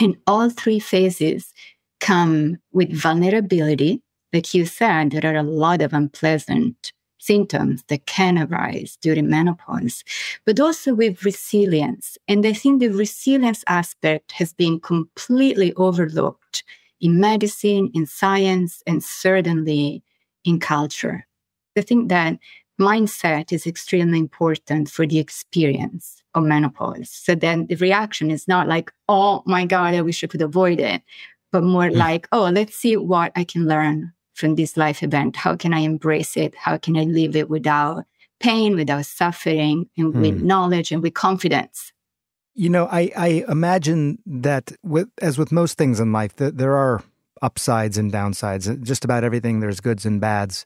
And 0.00 0.16
all 0.26 0.50
three 0.50 0.78
phases 0.78 1.52
come 2.00 2.58
with 2.72 2.92
vulnerability. 2.92 4.02
Like 4.32 4.54
you 4.54 4.66
said, 4.66 5.10
there 5.10 5.34
are 5.34 5.38
a 5.38 5.42
lot 5.42 5.82
of 5.82 5.92
unpleasant 5.92 6.92
symptoms 7.18 7.82
that 7.88 8.06
can 8.06 8.38
arise 8.38 8.96
during 9.00 9.28
menopause, 9.28 10.04
but 10.46 10.60
also 10.60 10.94
with 10.94 11.24
resilience. 11.24 12.16
And 12.28 12.46
I 12.46 12.52
think 12.52 12.80
the 12.80 12.88
resilience 12.88 13.64
aspect 13.66 14.32
has 14.32 14.52
been 14.52 14.80
completely 14.80 15.72
overlooked 15.74 16.62
in 17.00 17.20
medicine, 17.20 17.90
in 17.94 18.06
science, 18.06 18.82
and 18.86 19.02
certainly 19.02 20.02
in 20.44 20.60
culture. 20.60 21.26
I 21.76 21.82
think 21.82 22.08
that 22.08 22.38
mindset 22.80 23.52
is 23.52 23.66
extremely 23.66 24.18
important 24.18 24.88
for 24.88 25.06
the 25.06 25.18
experience 25.18 26.22
of 26.34 26.44
menopause. 26.44 27.10
So 27.10 27.34
then 27.34 27.66
the 27.66 27.76
reaction 27.76 28.30
is 28.30 28.46
not 28.46 28.68
like, 28.68 28.92
oh 29.08 29.42
my 29.46 29.66
God, 29.66 29.94
I 29.94 30.02
wish 30.02 30.22
I 30.22 30.28
could 30.28 30.42
avoid 30.42 30.80
it, 30.80 31.02
but 31.52 31.62
more 31.62 31.88
mm. 31.88 31.96
like, 31.96 32.28
oh, 32.32 32.50
let's 32.50 32.76
see 32.76 32.96
what 32.96 33.32
I 33.36 33.44
can 33.44 33.66
learn 33.66 34.12
from 34.34 34.54
this 34.54 34.76
life 34.76 35.02
event. 35.02 35.36
How 35.36 35.56
can 35.56 35.74
I 35.74 35.80
embrace 35.80 36.36
it? 36.36 36.54
How 36.54 36.78
can 36.78 36.96
I 36.96 37.04
live 37.04 37.34
it 37.34 37.50
without 37.50 38.04
pain, 38.40 38.76
without 38.76 39.06
suffering, 39.06 39.88
and 39.96 40.14
mm. 40.14 40.20
with 40.20 40.42
knowledge 40.42 40.92
and 40.92 41.02
with 41.02 41.14
confidence? 41.14 41.92
You 42.54 42.70
know, 42.70 42.88
I, 42.90 43.12
I 43.16 43.44
imagine 43.48 44.18
that 44.26 44.72
with 44.82 45.08
as 45.22 45.38
with 45.38 45.52
most 45.52 45.78
things 45.78 46.00
in 46.00 46.12
life, 46.12 46.36
that 46.36 46.58
there 46.58 46.76
are 46.76 47.02
upsides 47.42 47.98
and 47.98 48.12
downsides. 48.12 48.82
Just 48.82 49.04
about 49.04 49.24
everything, 49.24 49.60
there's 49.60 49.80
goods 49.80 50.04
and 50.04 50.20
bads. 50.20 50.64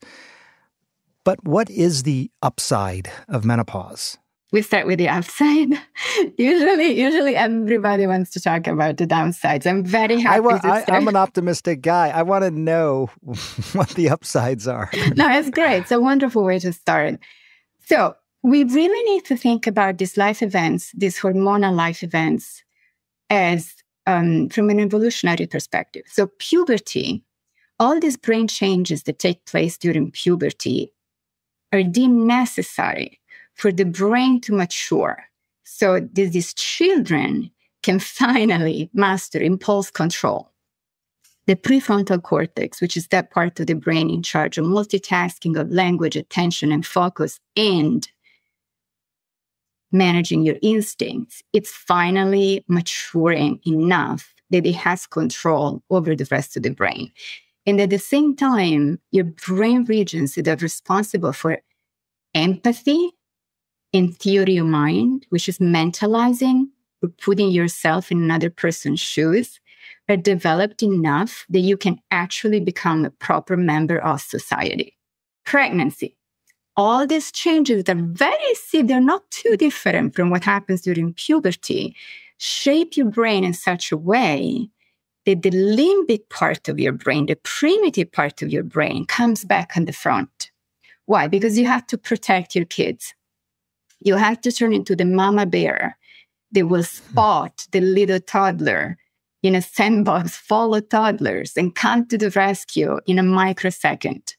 But 1.25 1.45
what 1.45 1.71
is 1.71 2.03
the 2.03 2.31
upside 2.43 3.11
of 3.29 3.45
menopause? 3.45 4.19
We 4.53 4.61
start 4.61 4.87
with 4.87 4.99
the 4.99 5.09
upside. 5.09 5.71
usually, 6.39 7.01
usually 7.01 7.35
everybody 7.35 8.07
wants 8.07 8.31
to 8.33 8.41
talk 8.41 8.67
about 8.67 8.99
the 8.99 9.07
downsides. 9.07 9.67
I'm 9.67 9.83
very 9.85 10.21
happy 10.21 10.47
I, 10.63 10.85
I, 10.89 10.97
am 10.97 11.09
an 11.09 11.17
optimistic 11.17 11.81
guy. 11.81 12.11
I 12.11 12.23
want 12.23 12.45
to 12.45 12.51
know 12.51 13.11
what 13.73 13.89
the 13.91 14.11
upsides 14.11 14.69
are. 14.69 14.91
no, 15.17 15.29
it's 15.31 15.51
great. 15.51 15.79
It's 15.79 15.91
a 15.91 16.01
wonderful 16.01 16.45
way 16.45 16.59
to 16.61 16.73
start. 16.73 17.19
So 17.87 18.15
we 18.43 18.65
really 18.65 19.11
need 19.11 19.25
to 19.25 19.37
think 19.37 19.67
about 19.67 19.99
these 19.99 20.17
life 20.19 20.43
events, 20.43 20.93
these 20.93 21.19
hormonal 21.19 21.75
life 21.75 22.03
events, 22.03 22.63
as 23.31 23.75
um, 24.07 24.51
from 24.51 24.69
an 24.69 24.81
evolutionary 24.81 25.47
perspective. 25.47 26.03
So 26.09 26.29
puberty, 26.39 27.25
all 27.79 27.99
these 27.99 28.19
brain 28.19 28.49
changes 28.49 29.05
that 29.05 29.19
take 29.19 29.47
place 29.47 29.79
during 29.79 30.11
puberty 30.11 30.93
are 31.73 31.83
deemed 31.83 32.27
necessary 32.27 33.19
for 33.55 33.73
the 33.73 33.85
brain 33.85 34.41
to 34.43 34.53
mature. 34.53 35.25
So 35.65 36.01
that 36.01 36.15
these 36.15 36.55
children 36.55 37.51
can 37.83 37.99
finally 37.99 38.91
master 38.93 39.41
impulse 39.41 39.91
control. 39.91 40.51
The 41.47 41.57
prefrontal 41.57 42.23
cortex, 42.23 42.81
which 42.81 42.97
is 42.97 43.09
that 43.09 43.31
part 43.31 43.59
of 43.59 43.67
the 43.67 43.75
brain 43.75 44.11
in 44.11 44.23
charge 44.23 44.59
of 44.59 44.65
multitasking 44.65 45.59
of 45.59 45.71
language, 45.71 46.15
attention, 46.15 46.71
and 46.71 46.87
focus, 46.87 47.41
and 47.57 48.09
managing 49.91 50.43
your 50.43 50.57
instincts, 50.63 51.43
it's 51.53 51.73
finally 51.73 52.65
maturing 52.69 53.61
enough 53.67 54.35
that 54.51 54.67
it 54.67 54.75
has 54.75 55.07
control 55.07 55.83
over 55.91 56.15
the 56.15 56.29
rest 56.31 56.57
of 56.57 56.63
the 56.63 56.71
brain. 56.71 57.11
And 57.67 57.81
at 57.81 57.91
the 57.91 57.99
same 57.99 58.37
time, 58.37 59.01
your 59.11 59.25
brain 59.25 59.85
regions 59.85 60.35
that 60.35 60.49
are 60.49 60.57
responsible 60.57 61.33
for 61.33 61.59
empathy 62.35 63.13
in 63.93 64.13
theory 64.13 64.57
of 64.57 64.67
mind, 64.67 65.27
which 65.29 65.49
is 65.49 65.59
mentalizing 65.59 66.69
or 67.03 67.11
putting 67.11 67.51
yourself 67.51 68.11
in 68.11 68.23
another 68.23 68.51
person's 68.51 69.01
shoes, 69.01 69.61
are 70.09 70.17
developed 70.17 70.83
enough 70.83 71.47
that 71.49 71.61
you 71.61 71.77
can 71.77 71.99
actually 72.11 72.61
become 72.61 73.05
a 73.05 73.11
proper 73.11 73.57
member 73.57 73.99
of 73.99 74.21
society. 74.21 74.97
Pregnancy. 75.45 76.17
All 76.77 77.07
these 77.07 77.31
changes 77.31 77.85
that 77.85 77.97
are 77.97 78.03
very 78.03 78.55
see 78.55 78.83
they're 78.83 79.01
not 79.01 79.31
too 79.31 79.57
different 79.57 80.15
from 80.15 80.31
what 80.31 80.45
happens 80.45 80.83
during 80.83 81.13
puberty, 81.13 81.95
shape 82.39 82.97
your 82.97 83.11
brain 83.11 83.45
in 83.45 83.53
such 83.53 83.93
a 83.93 83.97
way 83.97 84.71
that 85.27 85.43
the 85.43 85.51
limbic 85.51 86.29
part 86.31 86.69
of 86.69 86.81
your 86.81 86.93
brain, 86.93 87.27
the 87.27 87.37
primitive 87.37 88.11
part 88.11 88.43
of 88.43 88.51
your 88.51 88.63
brain, 88.63 89.05
comes 89.07 89.45
back 89.45 89.77
on 89.77 89.85
the 89.85 89.93
front. 89.93 90.51
Why? 91.07 91.29
Because 91.29 91.59
you 91.59 91.67
have 91.67 91.87
to 91.89 91.99
protect 91.99 92.55
your 92.55 92.65
kids. 92.65 93.15
You 94.05 94.17
have 94.17 94.41
to 94.43 94.53
turn 94.53 94.73
into 94.73 94.97
the 94.97 95.05
mama 95.05 95.47
bear 95.47 95.97
that 96.53 96.67
will 96.67 96.83
spot 96.83 97.67
hmm. 97.67 97.79
the 97.79 97.81
little 97.81 98.21
toddler 98.21 98.97
in 99.43 99.55
a 99.55 99.63
sandbox 99.63 100.37
full 100.37 100.75
of 100.75 100.89
toddlers 100.89 101.57
and 101.57 101.75
come 101.75 102.07
to 102.07 102.17
the 102.17 102.31
rescue 102.31 102.99
in 103.07 103.19
a 103.19 103.23
microsecond. 103.23 104.37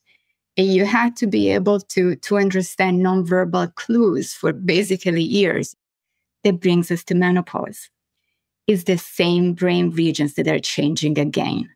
And 0.56 0.68
you 0.68 0.86
have 0.86 1.16
to 1.16 1.28
be 1.28 1.50
able 1.50 1.80
to, 1.80 2.16
to 2.16 2.38
understand 2.38 3.02
nonverbal 3.02 3.76
clues 3.76 4.34
for 4.34 4.54
basically 4.54 5.24
years. 5.24 5.76
That 6.44 6.60
brings 6.60 6.92
us 6.92 7.06
to 7.06 7.16
menopause. 7.16 7.90
It's 8.68 8.84
the 8.84 8.98
same 8.98 9.54
brain 9.54 9.92
regions 9.92 10.34
that 10.36 10.48
are 10.48 10.60
changing 10.60 11.18
again. 11.18 11.70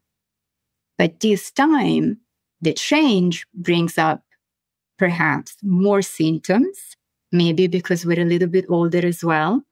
But 0.97 1.21
this 1.21 1.51
time, 1.51 2.19
the 2.61 2.73
change 2.73 3.47
brings 3.53 3.97
up 3.97 4.23
perhaps 4.97 5.55
more 5.63 6.01
symptoms 6.01 6.96
maybe 7.31 7.67
because 7.67 8.05
we're 8.05 8.21
a 8.21 8.25
little 8.25 8.47
bit 8.47 8.65
older 8.69 9.05
as 9.05 9.23
well. 9.23 9.63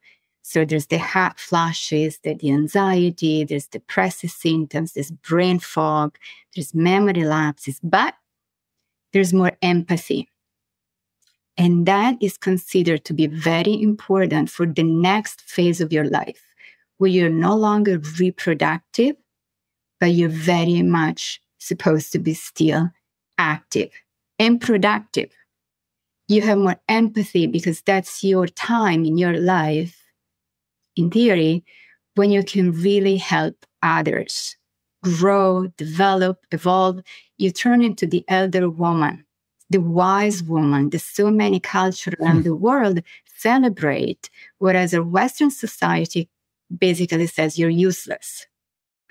So 0.42 0.64
there's 0.64 0.88
the 0.88 1.00
hot 1.00 1.40
flashes, 1.40 2.20
the, 2.24 2.36
the 2.36 2.52
anxiety, 2.52 3.44
there's 3.44 3.68
depressive 3.68 4.30
symptoms, 4.30 4.94
there's 4.94 5.10
brain 5.10 5.58
fog, 5.60 6.18
there's 6.56 6.76
memory 6.76 7.24
lapses, 7.24 7.80
but 7.82 8.14
there's 9.12 9.34
more 9.34 9.54
empathy. 9.62 10.30
And 11.58 11.86
that 11.88 12.18
is 12.22 12.38
considered 12.38 13.06
to 13.06 13.14
be 13.14 13.28
very 13.28 13.82
important 13.82 14.50
for 14.50 14.66
the 14.66 14.84
next 14.84 15.42
phase 15.42 15.82
of 15.82 15.92
your 15.92 16.06
life, 16.06 16.44
where 16.98 17.10
you're 17.10 17.30
no 17.30 17.56
longer 17.56 18.00
reproductive, 18.20 19.16
but 20.00 20.12
you're 20.12 20.30
very 20.30 20.82
much 20.82 21.42
supposed 21.58 22.12
to 22.12 22.20
be 22.20 22.34
still 22.34 22.92
active 23.38 23.90
and 24.38 24.62
productive 24.62 25.32
you 26.28 26.42
have 26.42 26.58
more 26.58 26.78
empathy 26.90 27.48
because 27.48 27.82
that's 27.82 28.24
your 28.24 28.48
time 28.48 29.06
in 29.06 29.18
your 29.18 29.38
life, 29.38 30.02
in 30.96 31.10
theory, 31.10 31.64
when 32.16 32.32
you 32.32 32.44
can 32.44 32.72
really 32.72 33.18
help 33.18 33.66
others 33.84 34.58
grow, 35.04 35.68
develop, 35.78 36.40
evolve. 36.52 37.02
You 37.38 37.52
turn 37.52 37.84
into 37.84 38.08
the 38.08 38.26
elder 38.28 38.70
woman, 38.70 39.26
the 39.70 39.82
wise 39.82 40.42
woman 40.42 40.90
that 40.90 41.00
so 41.00 41.30
many 41.30 41.60
cultures 41.60 42.16
around 42.20 42.44
the 42.44 42.56
world 42.56 43.02
celebrate, 43.38 44.30
whereas 44.58 44.94
a 44.94 45.04
Western 45.04 45.52
society 45.52 46.30
basically 46.76 47.28
says 47.28 47.60
you're 47.60 47.70
useless. 47.70 48.48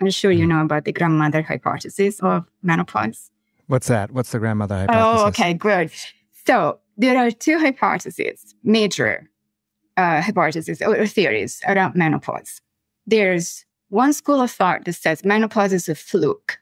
I'm 0.00 0.10
sure 0.10 0.32
you 0.32 0.44
hmm. 0.44 0.50
know 0.50 0.62
about 0.62 0.84
the 0.84 0.92
grandmother 0.92 1.42
hypothesis 1.42 2.18
of 2.20 2.46
menopause. 2.62 3.30
What's 3.68 3.86
that? 3.86 4.10
What's 4.10 4.32
the 4.32 4.40
grandmother 4.40 4.76
hypothesis? 4.76 5.22
Oh, 5.22 5.28
okay, 5.28 5.54
good. 5.54 5.90
So 6.46 6.80
there 6.96 7.18
are 7.18 7.30
two 7.30 7.58
hypotheses, 7.58 8.54
major 8.62 9.28
uh, 9.96 10.20
hypotheses 10.20 10.80
or 10.82 11.06
theories 11.06 11.60
around 11.66 11.94
menopause. 11.94 12.60
There's 13.06 13.64
one 13.88 14.12
school 14.12 14.40
of 14.40 14.50
thought 14.50 14.84
that 14.84 14.94
says 14.94 15.24
menopause 15.24 15.72
is 15.72 15.88
a 15.88 15.94
fluke, 15.94 16.58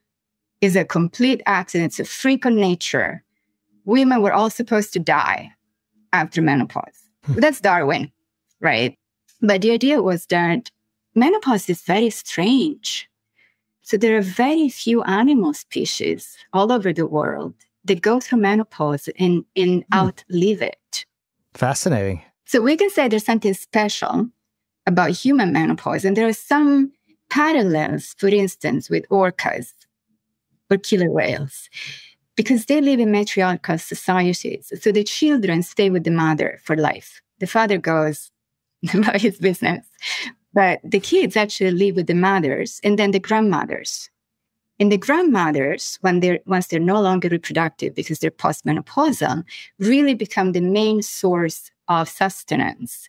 is 0.60 0.76
a 0.76 0.84
complete 0.84 1.42
accident, 1.46 1.92
it's 1.92 2.00
a 2.00 2.04
freak 2.04 2.44
of 2.44 2.52
nature. 2.52 3.22
Women 3.84 4.22
were 4.22 4.32
all 4.32 4.50
supposed 4.50 4.92
to 4.92 4.98
die 4.98 5.52
after 6.12 6.42
menopause. 6.42 7.08
Hmm. 7.24 7.40
That's 7.40 7.60
Darwin, 7.60 8.12
right? 8.60 8.96
But 9.40 9.62
the 9.62 9.72
idea 9.72 10.02
was 10.02 10.26
that 10.26 10.70
menopause 11.14 11.68
is 11.68 11.82
very 11.82 12.10
strange. 12.10 13.08
So 13.82 13.96
there 13.96 14.16
are 14.16 14.22
very 14.22 14.68
few 14.68 15.02
animal 15.02 15.52
species 15.54 16.36
all 16.52 16.70
over 16.70 16.92
the 16.92 17.06
world 17.06 17.54
they 17.84 17.94
go 17.94 18.20
through 18.20 18.40
menopause 18.40 19.08
and, 19.18 19.44
and 19.56 19.84
mm. 19.86 19.94
outlive 19.94 20.62
it. 20.62 21.04
Fascinating. 21.54 22.22
So 22.46 22.60
we 22.60 22.76
can 22.76 22.90
say 22.90 23.08
there's 23.08 23.24
something 23.24 23.54
special 23.54 24.28
about 24.86 25.10
human 25.10 25.52
menopause. 25.52 26.04
And 26.04 26.16
there 26.16 26.28
are 26.28 26.32
some 26.32 26.92
parallels, 27.30 28.14
for 28.18 28.28
instance, 28.28 28.90
with 28.90 29.08
orcas 29.08 29.72
or 30.70 30.76
killer 30.76 31.10
whales, 31.10 31.68
because 32.36 32.66
they 32.66 32.80
live 32.80 33.00
in 33.00 33.10
matriarchal 33.10 33.78
societies. 33.78 34.72
So 34.80 34.92
the 34.92 35.04
children 35.04 35.62
stay 35.62 35.90
with 35.90 36.04
the 36.04 36.10
mother 36.10 36.58
for 36.62 36.76
life. 36.76 37.20
The 37.38 37.46
father 37.46 37.78
goes 37.78 38.30
about 38.94 39.20
his 39.20 39.38
business, 39.38 39.86
but 40.52 40.80
the 40.84 41.00
kids 41.00 41.36
actually 41.36 41.72
live 41.72 41.96
with 41.96 42.06
the 42.06 42.14
mothers 42.14 42.80
and 42.84 42.98
then 42.98 43.12
the 43.12 43.20
grandmothers. 43.20 44.10
And 44.82 44.90
the 44.90 44.98
grandmothers, 44.98 45.96
when 46.00 46.18
they're 46.18 46.40
once 46.44 46.66
they're 46.66 46.80
no 46.80 47.00
longer 47.00 47.28
reproductive 47.28 47.94
because 47.94 48.18
they're 48.18 48.32
postmenopausal, 48.32 49.44
really 49.78 50.12
become 50.12 50.50
the 50.50 50.60
main 50.60 51.02
source 51.02 51.70
of 51.86 52.08
sustenance 52.08 53.08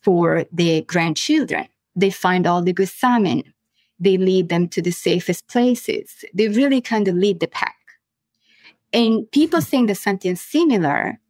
for 0.00 0.46
the 0.50 0.80
grandchildren. 0.80 1.68
They 1.94 2.08
find 2.08 2.46
all 2.46 2.62
the 2.62 2.72
good 2.72 2.88
salmon. 2.88 3.42
They 4.00 4.16
lead 4.16 4.48
them 4.48 4.68
to 4.68 4.80
the 4.80 4.90
safest 4.90 5.48
places. 5.48 6.24
They 6.32 6.48
really 6.48 6.80
kind 6.80 7.06
of 7.06 7.14
lead 7.14 7.40
the 7.40 7.46
pack. 7.46 7.76
And 8.94 9.30
people 9.32 9.60
think 9.60 9.88
that 9.88 9.96
something 9.96 10.34
similar 10.36 11.20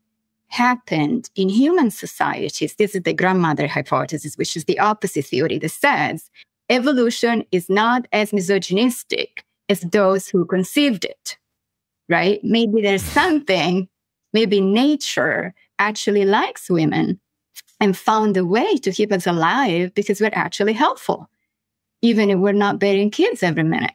happened 0.46 1.28
in 1.34 1.48
human 1.48 1.90
societies. 1.90 2.76
This 2.76 2.94
is 2.94 3.02
the 3.02 3.14
grandmother 3.14 3.66
hypothesis, 3.66 4.38
which 4.38 4.56
is 4.56 4.66
the 4.66 4.78
opposite 4.78 5.26
theory 5.26 5.58
that 5.58 5.72
says 5.72 6.30
evolution 6.70 7.42
is 7.50 7.68
not 7.68 8.06
as 8.12 8.32
misogynistic 8.32 9.44
as 9.68 9.80
those 9.80 10.28
who 10.28 10.44
conceived 10.44 11.04
it, 11.04 11.38
right? 12.08 12.40
Maybe 12.42 12.82
there's 12.82 13.02
something, 13.02 13.88
maybe 14.32 14.60
nature 14.60 15.54
actually 15.78 16.24
likes 16.24 16.70
women 16.70 17.20
and 17.80 17.96
found 17.96 18.36
a 18.36 18.44
way 18.44 18.76
to 18.76 18.92
keep 18.92 19.12
us 19.12 19.26
alive 19.26 19.94
because 19.94 20.20
we're 20.20 20.30
actually 20.32 20.72
helpful, 20.72 21.28
even 22.00 22.30
if 22.30 22.38
we're 22.38 22.52
not 22.52 22.78
bearing 22.78 23.10
kids 23.10 23.42
every 23.42 23.64
minute. 23.64 23.94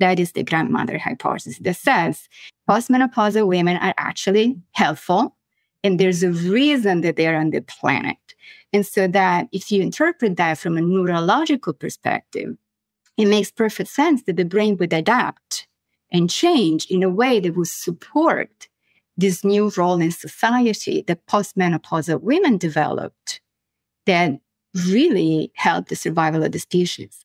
That 0.00 0.20
is 0.20 0.32
the 0.32 0.44
grandmother 0.44 0.98
hypothesis 0.98 1.58
that 1.58 1.76
says 1.76 2.28
postmenopausal 2.70 3.46
women 3.46 3.76
are 3.78 3.94
actually 3.98 4.56
helpful 4.72 5.34
and 5.84 5.98
there's 5.98 6.22
a 6.22 6.30
reason 6.30 7.02
that 7.02 7.16
they're 7.16 7.36
on 7.36 7.50
the 7.50 7.60
planet. 7.60 8.16
And 8.72 8.84
so 8.84 9.08
that 9.08 9.48
if 9.52 9.70
you 9.70 9.82
interpret 9.82 10.36
that 10.36 10.58
from 10.58 10.76
a 10.76 10.80
neurological 10.80 11.72
perspective, 11.72 12.56
it 13.18 13.26
makes 13.26 13.50
perfect 13.50 13.90
sense 13.90 14.22
that 14.22 14.36
the 14.36 14.44
brain 14.44 14.76
would 14.76 14.92
adapt 14.92 15.66
and 16.10 16.30
change 16.30 16.86
in 16.86 17.02
a 17.02 17.10
way 17.10 17.40
that 17.40 17.56
would 17.56 17.66
support 17.66 18.68
this 19.16 19.44
new 19.44 19.70
role 19.76 20.00
in 20.00 20.12
society 20.12 21.02
that 21.06 21.26
postmenopausal 21.26 22.20
women 22.22 22.56
developed 22.56 23.40
that 24.06 24.38
really 24.86 25.50
helped 25.54 25.88
the 25.88 25.96
survival 25.96 26.44
of 26.44 26.52
the 26.52 26.58
species. 26.60 27.24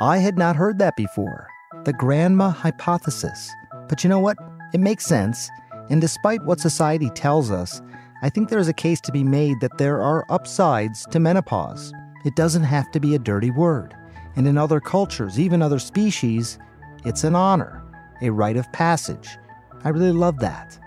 I 0.00 0.18
had 0.18 0.36
not 0.36 0.56
heard 0.56 0.78
that 0.78 0.96
before. 0.96 1.46
The 1.84 1.92
grandma 1.92 2.50
hypothesis. 2.50 3.50
But 3.88 4.02
you 4.02 4.10
know 4.10 4.18
what? 4.18 4.36
It 4.74 4.80
makes 4.80 5.06
sense. 5.06 5.48
And 5.88 6.00
despite 6.00 6.44
what 6.44 6.60
society 6.60 7.10
tells 7.10 7.50
us, 7.50 7.80
I 8.22 8.28
think 8.28 8.48
there 8.48 8.58
is 8.58 8.68
a 8.68 8.72
case 8.72 9.00
to 9.02 9.12
be 9.12 9.22
made 9.22 9.60
that 9.60 9.78
there 9.78 10.02
are 10.02 10.26
upsides 10.28 11.06
to 11.12 11.20
menopause. 11.20 11.92
It 12.24 12.34
doesn't 12.36 12.64
have 12.64 12.90
to 12.92 13.00
be 13.00 13.14
a 13.14 13.18
dirty 13.18 13.50
word. 13.50 13.94
And 14.36 14.46
in 14.46 14.58
other 14.58 14.80
cultures, 14.80 15.38
even 15.38 15.62
other 15.62 15.78
species, 15.78 16.58
it's 17.04 17.24
an 17.24 17.34
honor 17.34 17.84
a 18.20 18.30
rite 18.30 18.56
of 18.56 18.70
passage. 18.72 19.38
I 19.84 19.90
really 19.90 20.12
love 20.12 20.38
that. 20.40 20.78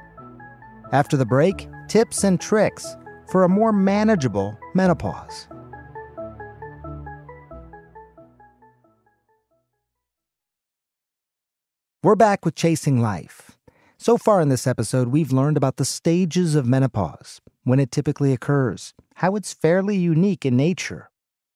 After 0.92 1.16
the 1.16 1.26
break, 1.26 1.70
tips 1.88 2.24
and 2.26 2.42
tricks 2.42 2.98
for 3.30 3.44
a 3.44 3.50
more 3.50 3.72
manageable 3.72 4.58
menopause. 4.76 5.48
We're 12.04 12.16
back 12.16 12.44
with 12.44 12.56
Chasing 12.56 13.00
Life. 13.00 13.58
So 13.98 14.18
far 14.18 14.42
in 14.42 14.50
this 14.50 14.66
episode, 14.66 15.10
we've 15.10 15.32
learned 15.32 15.56
about 15.56 15.78
the 15.78 15.86
stages 15.86 16.56
of 16.56 16.66
menopause, 16.66 17.40
when 17.64 17.80
it 17.80 17.92
typically 17.92 18.34
occurs, 18.34 18.96
how 19.18 19.36
it's 19.36 19.54
fairly 19.54 19.96
unique 19.96 20.44
in 20.44 20.58
nature. 20.58 21.11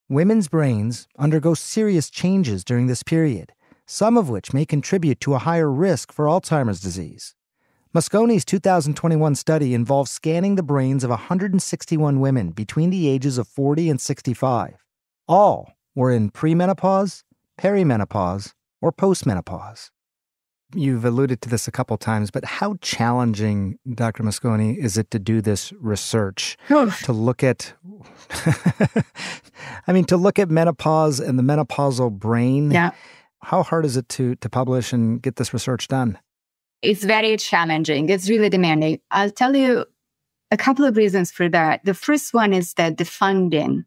Women's 0.10 0.50
brains 0.50 1.08
undergo 1.18 1.56
serious 1.56 2.12
changes 2.12 2.64
during 2.64 2.86
this 2.86 3.02
period, 3.02 3.54
some 3.88 4.18
of 4.18 4.30
which 4.30 4.54
may 4.54 4.64
contribute 4.64 5.20
to 5.22 5.34
a 5.34 5.40
higher 5.40 5.72
risk 5.72 6.12
for 6.12 6.26
Alzheimer's 6.26 6.80
disease. 6.80 7.34
Mosconi's 7.92 8.46
2021 8.46 9.34
study 9.34 9.74
involved 9.74 10.12
scanning 10.12 10.54
the 10.54 10.62
brains 10.62 11.04
of 11.04 11.10
161 11.10 12.20
women 12.20 12.52
between 12.52 12.92
the 12.92 13.08
ages 13.08 13.40
of 13.40 13.48
40 13.48 13.90
and 13.90 14.00
65. 14.00 14.76
All 15.28 15.72
were 15.96 16.12
in 16.12 16.30
premenopause, 16.30 17.24
perimenopause, 17.60 18.54
or 18.82 18.92
postmenopause. 18.92 19.90
You've 20.76 21.06
alluded 21.06 21.42
to 21.42 21.50
this 21.50 21.68
a 21.68 21.72
couple 21.72 21.98
times, 21.98 22.32
but 22.32 22.46
how 22.46 22.76
challenging, 22.82 23.80
Dr. 23.94 24.24
Mosconi, 24.24 24.78
is 24.78 24.98
it 24.98 25.10
to 25.12 25.20
do 25.20 25.42
this 25.42 25.74
research? 25.80 26.58
to 26.68 27.14
look 27.14 27.44
at, 27.44 27.74
I 29.88 29.94
mean, 29.94 30.06
to 30.06 30.18
look 30.18 30.38
at 30.38 30.50
menopause 30.50 31.20
and 31.20 31.40
the 31.40 31.44
menopausal 31.44 32.12
brain. 32.12 32.72
Yeah 32.72 32.92
how 33.46 33.62
hard 33.62 33.86
is 33.86 33.96
it 33.96 34.10
to 34.10 34.36
to 34.36 34.50
publish 34.50 34.92
and 34.92 35.22
get 35.22 35.36
this 35.36 35.54
research 35.54 35.88
done? 35.88 36.18
It's 36.82 37.04
very 37.04 37.38
challenging. 37.38 38.10
It's 38.10 38.30
really 38.30 38.50
demanding. 38.50 39.00
I'll 39.12 39.32
tell 39.32 39.56
you 39.56 39.86
a 40.52 40.58
couple 40.58 40.86
of 40.86 40.98
reasons 40.98 41.32
for 41.32 41.48
that. 41.50 41.86
The 41.86 41.94
first 41.94 42.34
one 42.34 42.54
is 42.54 42.74
that 42.74 42.98
the 42.98 43.06
funding 43.06 43.86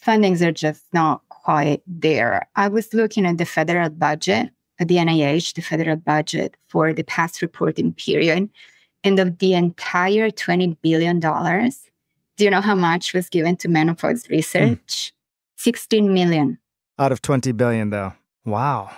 fundings 0.00 0.42
are 0.42 0.52
just 0.52 0.84
not 0.92 1.22
quite 1.28 1.82
there. 1.86 2.46
I 2.54 2.68
was 2.68 2.92
looking 2.92 3.26
at 3.26 3.38
the 3.38 3.46
federal 3.46 3.90
budget, 3.90 4.50
the 4.78 4.96
NIH, 4.96 5.54
the 5.54 5.62
federal 5.62 5.96
budget 5.96 6.56
for 6.66 6.92
the 6.92 7.04
past 7.04 7.42
reporting 7.42 7.92
period, 7.92 8.48
and 9.02 9.18
of 9.18 9.38
the 9.38 9.54
entire 9.54 10.30
$20 10.30 10.76
billion, 10.82 11.20
do 11.20 12.44
you 12.44 12.50
know 12.50 12.60
how 12.60 12.74
much 12.74 13.14
was 13.14 13.28
given 13.28 13.56
to 13.56 13.68
menopause 13.68 14.28
research? 14.28 14.78
Mm. 14.86 15.12
16 15.56 16.12
million. 16.12 16.58
Out 16.98 17.12
of 17.12 17.22
20 17.22 17.52
billion, 17.52 17.90
though. 17.90 18.12
Wow. 18.44 18.90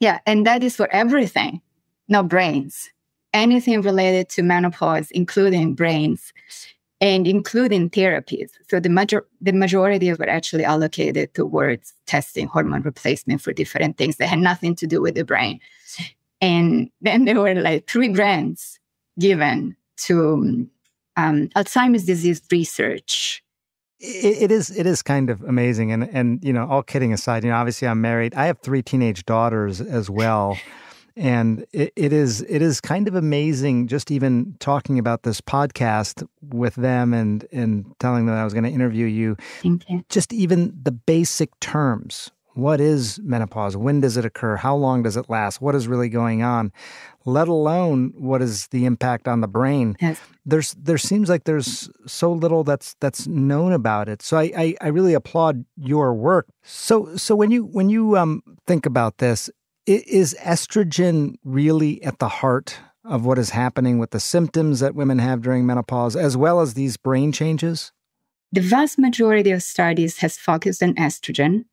Yeah. 0.00 0.20
And 0.26 0.46
that 0.46 0.62
is 0.62 0.76
for 0.76 0.88
everything, 0.92 1.60
not 2.08 2.28
brains. 2.28 2.90
Anything 3.32 3.82
related 3.82 4.28
to 4.30 4.42
menopause, 4.42 5.10
including 5.10 5.74
brains 5.74 6.32
and 7.00 7.26
including 7.26 7.90
therapies. 7.90 8.50
So 8.68 8.80
the 8.80 8.88
major 8.88 9.26
the 9.40 9.52
majority 9.52 10.08
of 10.08 10.20
it 10.20 10.28
actually 10.28 10.64
allocated 10.64 11.34
towards 11.34 11.92
testing 12.06 12.46
hormone 12.46 12.82
replacement 12.82 13.42
for 13.42 13.52
different 13.52 13.96
things 13.96 14.16
that 14.16 14.28
had 14.28 14.38
nothing 14.38 14.74
to 14.76 14.86
do 14.86 15.00
with 15.00 15.14
the 15.14 15.24
brain. 15.24 15.60
And 16.40 16.90
then 17.00 17.24
there 17.24 17.40
were 17.40 17.54
like 17.54 17.88
three 17.88 18.08
grants 18.08 18.78
given 19.18 19.76
to 19.96 20.68
um, 21.16 21.48
Alzheimer's 21.56 22.04
disease 22.04 22.42
research 22.50 23.44
it, 24.04 24.42
it 24.42 24.52
is 24.52 24.70
it 24.76 24.86
is 24.86 25.02
kind 25.02 25.30
of 25.30 25.42
amazing 25.42 25.92
and 25.92 26.04
and 26.04 26.44
you 26.44 26.52
know 26.52 26.66
all 26.68 26.82
kidding 26.82 27.12
aside 27.12 27.44
you 27.44 27.50
know 27.50 27.56
obviously 27.56 27.88
i'm 27.88 28.00
married 28.00 28.34
i 28.34 28.46
have 28.46 28.58
three 28.60 28.82
teenage 28.82 29.24
daughters 29.24 29.80
as 29.80 30.10
well 30.10 30.58
and 31.16 31.66
it, 31.72 31.92
it 31.96 32.12
is 32.12 32.42
it 32.42 32.62
is 32.62 32.80
kind 32.80 33.08
of 33.08 33.14
amazing 33.14 33.86
just 33.86 34.10
even 34.10 34.54
talking 34.58 34.98
about 34.98 35.22
this 35.22 35.40
podcast 35.40 36.26
with 36.42 36.74
them 36.74 37.14
and 37.14 37.46
and 37.52 37.86
telling 37.98 38.26
them 38.26 38.34
i 38.34 38.44
was 38.44 38.52
going 38.52 38.64
to 38.64 38.70
interview 38.70 39.06
you 39.06 39.36
Thank 39.62 39.88
you 39.88 40.04
just 40.08 40.32
even 40.32 40.76
the 40.82 40.92
basic 40.92 41.58
terms 41.60 42.30
what 42.54 42.80
is 42.80 43.18
menopause? 43.22 43.76
When 43.76 44.00
does 44.00 44.16
it 44.16 44.24
occur? 44.24 44.56
How 44.56 44.76
long 44.76 45.02
does 45.02 45.16
it 45.16 45.28
last? 45.28 45.60
What 45.60 45.74
is 45.74 45.88
really 45.88 46.08
going 46.08 46.42
on? 46.42 46.72
Let 47.24 47.48
alone 47.48 48.12
what 48.16 48.42
is 48.42 48.68
the 48.68 48.84
impact 48.84 49.26
on 49.26 49.40
the 49.40 49.48
brain. 49.48 49.96
Yes. 50.00 50.20
There's 50.46 50.72
there 50.74 50.98
seems 50.98 51.28
like 51.28 51.44
there's 51.44 51.90
so 52.06 52.32
little 52.32 52.62
that's 52.62 52.94
that's 53.00 53.26
known 53.26 53.72
about 53.72 54.08
it. 54.08 54.22
So 54.22 54.36
I, 54.36 54.52
I, 54.56 54.74
I 54.80 54.88
really 54.88 55.14
applaud 55.14 55.64
your 55.76 56.14
work. 56.14 56.46
So 56.62 57.16
so 57.16 57.34
when 57.34 57.50
you 57.50 57.64
when 57.64 57.88
you 57.90 58.16
um 58.16 58.42
think 58.66 58.86
about 58.86 59.18
this, 59.18 59.50
is 59.86 60.34
estrogen 60.40 61.36
really 61.44 62.02
at 62.02 62.18
the 62.18 62.28
heart 62.28 62.78
of 63.04 63.26
what 63.26 63.38
is 63.38 63.50
happening 63.50 63.98
with 63.98 64.10
the 64.10 64.20
symptoms 64.20 64.80
that 64.80 64.94
women 64.94 65.18
have 65.18 65.42
during 65.42 65.66
menopause, 65.66 66.16
as 66.16 66.36
well 66.36 66.60
as 66.60 66.74
these 66.74 66.96
brain 66.96 67.32
changes? 67.32 67.92
The 68.52 68.60
vast 68.60 68.98
majority 68.98 69.50
of 69.50 69.62
studies 69.62 70.18
has 70.18 70.38
focused 70.38 70.82
on 70.82 70.94
estrogen, 70.94 71.64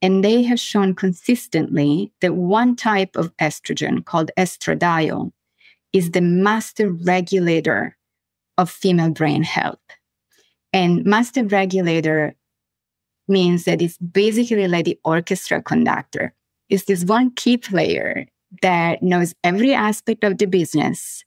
and 0.00 0.24
they 0.24 0.42
have 0.42 0.58
shown 0.58 0.94
consistently 0.94 2.12
that 2.20 2.34
one 2.34 2.74
type 2.74 3.16
of 3.16 3.36
estrogen 3.36 4.04
called 4.04 4.30
estradiol 4.36 5.32
is 5.92 6.10
the 6.10 6.20
master 6.20 6.90
regulator 6.90 7.96
of 8.58 8.70
female 8.70 9.10
brain 9.10 9.42
health. 9.42 9.78
And 10.72 11.04
master 11.04 11.44
regulator 11.44 12.34
means 13.28 13.64
that 13.64 13.82
it's 13.82 13.98
basically 13.98 14.66
like 14.66 14.86
the 14.86 14.98
orchestra 15.04 15.62
conductor. 15.62 16.34
It's 16.72 16.84
this 16.84 17.04
one 17.04 17.32
key 17.32 17.58
player 17.58 18.26
that 18.62 19.02
knows 19.02 19.34
every 19.44 19.74
aspect 19.74 20.24
of 20.24 20.38
the 20.38 20.46
business 20.46 21.22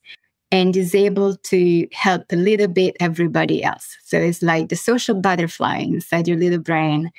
and 0.50 0.76
is 0.76 0.92
able 0.92 1.36
to 1.36 1.86
help 1.92 2.24
a 2.32 2.36
little 2.36 2.66
bit 2.66 2.96
everybody 2.98 3.62
else. 3.62 3.96
So 4.02 4.18
it's 4.18 4.42
like 4.42 4.70
the 4.70 4.74
social 4.76 5.14
butterfly 5.14 5.78
inside 5.78 6.26
your 6.26 6.36
little 6.36 6.58
brain 6.58 7.12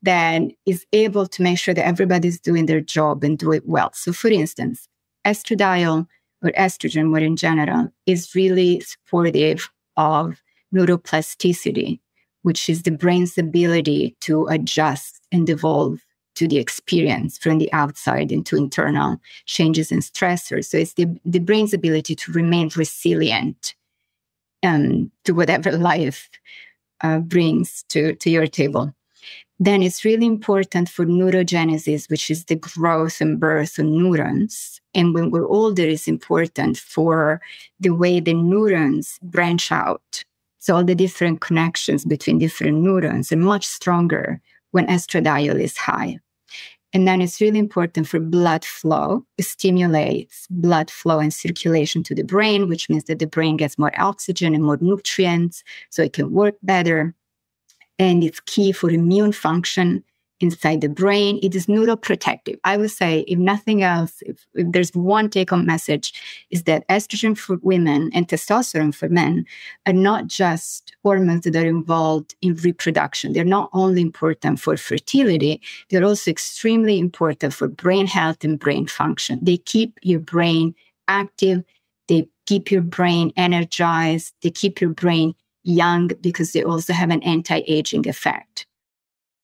that 0.00 0.40
is 0.64 0.86
able 0.94 1.26
to 1.26 1.42
make 1.42 1.58
sure 1.58 1.74
that 1.74 1.86
everybody's 1.86 2.40
doing 2.40 2.64
their 2.64 2.80
job 2.80 3.22
and 3.22 3.38
do 3.38 3.52
it 3.52 3.64
well. 3.66 3.90
So, 3.92 4.14
for 4.14 4.28
instance, 4.28 4.88
estradiol 5.26 6.06
or 6.42 6.52
estrogen, 6.52 7.10
more 7.10 7.18
in 7.18 7.36
general, 7.36 7.92
is 8.06 8.34
really 8.34 8.80
supportive 8.80 9.70
of 9.98 10.42
neuroplasticity, 10.74 12.00
which 12.40 12.70
is 12.70 12.84
the 12.84 12.92
brain's 12.92 13.36
ability 13.36 14.16
to 14.22 14.46
adjust 14.46 15.20
and 15.30 15.50
evolve 15.50 16.00
to 16.34 16.48
the 16.48 16.58
experience 16.58 17.38
from 17.38 17.58
the 17.58 17.72
outside 17.72 18.32
into 18.32 18.56
internal 18.56 19.20
changes 19.46 19.92
and 19.92 20.02
stressors. 20.02 20.66
So 20.66 20.78
it's 20.78 20.94
the, 20.94 21.06
the 21.24 21.38
brain's 21.38 21.74
ability 21.74 22.14
to 22.16 22.32
remain 22.32 22.70
resilient 22.76 23.74
um, 24.62 25.10
to 25.24 25.32
whatever 25.32 25.72
life 25.72 26.28
uh, 27.02 27.18
brings 27.18 27.84
to, 27.90 28.14
to 28.16 28.30
your 28.30 28.46
table. 28.46 28.94
Then 29.60 29.82
it's 29.82 30.04
really 30.04 30.26
important 30.26 30.88
for 30.88 31.06
neurogenesis, 31.06 32.10
which 32.10 32.30
is 32.30 32.46
the 32.46 32.56
growth 32.56 33.20
and 33.20 33.38
birth 33.38 33.78
of 33.78 33.86
neurons. 33.86 34.80
And 34.94 35.14
when 35.14 35.30
we're 35.30 35.46
older, 35.46 35.84
it's 35.84 36.08
important 36.08 36.76
for 36.76 37.40
the 37.78 37.90
way 37.90 38.20
the 38.20 38.34
neurons 38.34 39.18
branch 39.22 39.70
out. 39.70 40.24
So 40.58 40.74
all 40.74 40.84
the 40.84 40.94
different 40.94 41.40
connections 41.40 42.04
between 42.04 42.38
different 42.38 42.78
neurons 42.78 43.30
are 43.30 43.36
much 43.36 43.66
stronger 43.66 44.40
when 44.72 44.86
estradiol 44.86 45.60
is 45.60 45.76
high. 45.76 46.18
And 46.94 47.08
then 47.08 47.20
it's 47.20 47.40
really 47.40 47.58
important 47.58 48.06
for 48.06 48.20
blood 48.20 48.64
flow. 48.64 49.26
It 49.36 49.42
stimulates 49.42 50.46
blood 50.48 50.90
flow 50.90 51.18
and 51.18 51.34
circulation 51.34 52.04
to 52.04 52.14
the 52.14 52.22
brain, 52.22 52.68
which 52.68 52.88
means 52.88 53.04
that 53.04 53.18
the 53.18 53.26
brain 53.26 53.56
gets 53.56 53.76
more 53.76 53.92
oxygen 53.98 54.54
and 54.54 54.62
more 54.62 54.78
nutrients 54.80 55.64
so 55.90 56.02
it 56.02 56.12
can 56.12 56.32
work 56.32 56.54
better. 56.62 57.12
And 57.98 58.22
it's 58.22 58.40
key 58.40 58.70
for 58.70 58.90
immune 58.90 59.32
function 59.32 60.04
inside 60.40 60.80
the 60.80 60.88
brain. 60.88 61.38
It 61.42 61.54
is 61.54 61.66
neuroprotective. 61.66 62.58
I 62.64 62.76
would 62.76 62.90
say, 62.90 63.20
if 63.20 63.38
nothing 63.38 63.82
else, 63.82 64.22
if, 64.22 64.46
if 64.54 64.70
there's 64.72 64.94
one 64.94 65.30
take 65.30 65.50
home 65.50 65.66
message, 65.66 66.12
is 66.50 66.64
that 66.64 66.86
estrogen 66.88 67.36
for 67.36 67.56
women 67.62 68.10
and 68.12 68.28
testosterone 68.28 68.94
for 68.94 69.08
men 69.08 69.46
are 69.86 69.92
not 69.92 70.26
just 70.26 70.94
hormones 71.02 71.44
that 71.44 71.56
are 71.56 71.66
involved 71.66 72.34
in 72.42 72.54
reproduction. 72.56 73.32
They're 73.32 73.44
not 73.44 73.70
only 73.72 74.02
important 74.02 74.60
for 74.60 74.76
fertility, 74.76 75.60
they're 75.90 76.04
also 76.04 76.30
extremely 76.30 76.98
important 76.98 77.54
for 77.54 77.68
brain 77.68 78.06
health 78.06 78.44
and 78.44 78.58
brain 78.58 78.86
function. 78.86 79.38
They 79.42 79.58
keep 79.58 79.98
your 80.02 80.20
brain 80.20 80.74
active, 81.08 81.64
they 82.08 82.28
keep 82.46 82.70
your 82.70 82.82
brain 82.82 83.32
energized, 83.36 84.34
they 84.42 84.50
keep 84.50 84.80
your 84.80 84.90
brain 84.90 85.34
young 85.62 86.08
because 86.20 86.52
they 86.52 86.62
also 86.62 86.92
have 86.92 87.10
an 87.10 87.22
anti 87.22 87.62
aging 87.66 88.08
effect. 88.08 88.66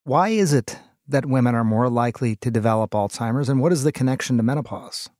Why 0.05 0.31
is 0.31 0.55
it 0.55 0.79
that 1.09 1.27
women 1.27 1.55
are 1.55 1.65
more 1.65 1.91
likely 1.91 2.37
to 2.37 2.51
develop 2.51 2.93
Alzheimer's, 2.93 3.51
and 3.51 3.61
what 3.61 3.73
is 3.73 3.85
the 3.85 3.93
connection 3.93 4.39
to 4.39 4.43
menopause? 4.43 5.11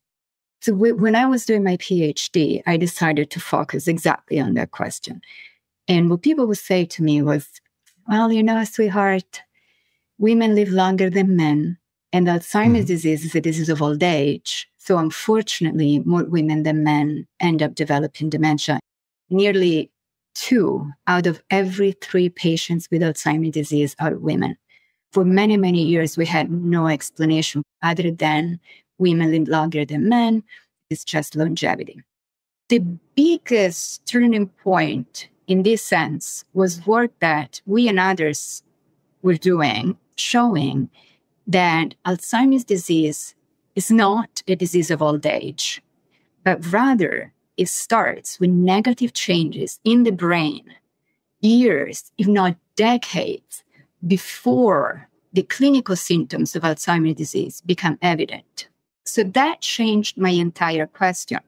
So, 0.61 0.73
when 0.73 1.15
I 1.15 1.25
was 1.27 1.45
doing 1.45 1.63
my 1.63 1.77
PhD, 1.77 2.63
I 2.65 2.77
decided 2.77 3.29
to 3.31 3.39
focus 3.39 3.87
exactly 3.87 4.39
on 4.39 4.55
that 4.55 4.71
question. 4.71 5.21
And 5.87 6.09
what 6.09 6.23
people 6.23 6.47
would 6.47 6.57
say 6.57 6.85
to 6.85 7.03
me 7.03 7.21
was, 7.21 7.47
well, 8.07 8.31
you 8.31 8.41
know, 8.41 8.63
sweetheart, 8.63 9.41
women 10.17 10.55
live 10.55 10.69
longer 10.69 11.09
than 11.11 11.35
men, 11.35 11.77
and 12.11 12.27
Alzheimer's 12.27 12.79
mm-hmm. 12.79 12.85
disease 12.85 13.25
is 13.25 13.35
a 13.35 13.41
disease 13.41 13.69
of 13.69 13.83
old 13.83 14.01
age. 14.01 14.67
So, 14.77 14.97
unfortunately, 14.97 15.99
more 16.05 16.23
women 16.23 16.63
than 16.63 16.83
men 16.83 17.27
end 17.39 17.61
up 17.61 17.75
developing 17.75 18.29
dementia. 18.29 18.79
Nearly 19.29 19.91
two 20.33 20.89
out 21.05 21.27
of 21.27 21.43
every 21.51 21.91
three 21.91 22.29
patients 22.29 22.87
with 22.89 23.03
Alzheimer's 23.03 23.51
disease 23.51 23.95
are 23.99 24.15
women 24.15 24.57
for 25.11 25.25
many, 25.25 25.57
many 25.57 25.83
years, 25.83 26.17
we 26.17 26.25
had 26.25 26.51
no 26.51 26.87
explanation 26.87 27.63
other 27.83 28.11
than 28.11 28.59
women 28.97 29.31
live 29.31 29.47
longer 29.47 29.85
than 29.85 30.09
men. 30.09 30.43
It's 30.89 31.03
just 31.03 31.35
longevity. 31.35 32.01
The 32.69 32.79
biggest 32.79 34.05
turning 34.05 34.47
point 34.47 35.29
in 35.47 35.63
this 35.63 35.81
sense 35.81 36.45
was 36.53 36.85
work 36.85 37.11
that 37.19 37.61
we 37.65 37.89
and 37.89 37.99
others 37.99 38.63
were 39.21 39.35
doing, 39.35 39.97
showing 40.15 40.89
that 41.47 41.95
Alzheimer's 42.05 42.63
disease 42.63 43.35
is 43.75 43.91
not 43.91 44.41
a 44.47 44.55
disease 44.55 44.91
of 44.91 45.01
old 45.01 45.25
age, 45.25 45.81
but 46.43 46.65
rather 46.71 47.33
it 47.57 47.67
starts 47.67 48.39
with 48.39 48.49
negative 48.49 49.13
changes 49.13 49.79
in 49.83 50.03
the 50.03 50.11
brain 50.11 50.63
years, 51.41 52.11
if 52.17 52.27
not 52.27 52.55
decades, 52.75 53.63
before 54.05 55.07
the 55.33 55.43
clinical 55.43 55.95
symptoms 55.95 56.55
of 56.55 56.63
Alzheimer's 56.63 57.15
disease 57.15 57.61
become 57.61 57.97
evident. 58.01 58.67
So 59.05 59.23
that 59.23 59.61
changed 59.61 60.17
my 60.17 60.29
entire 60.29 60.87
question. 60.87 61.39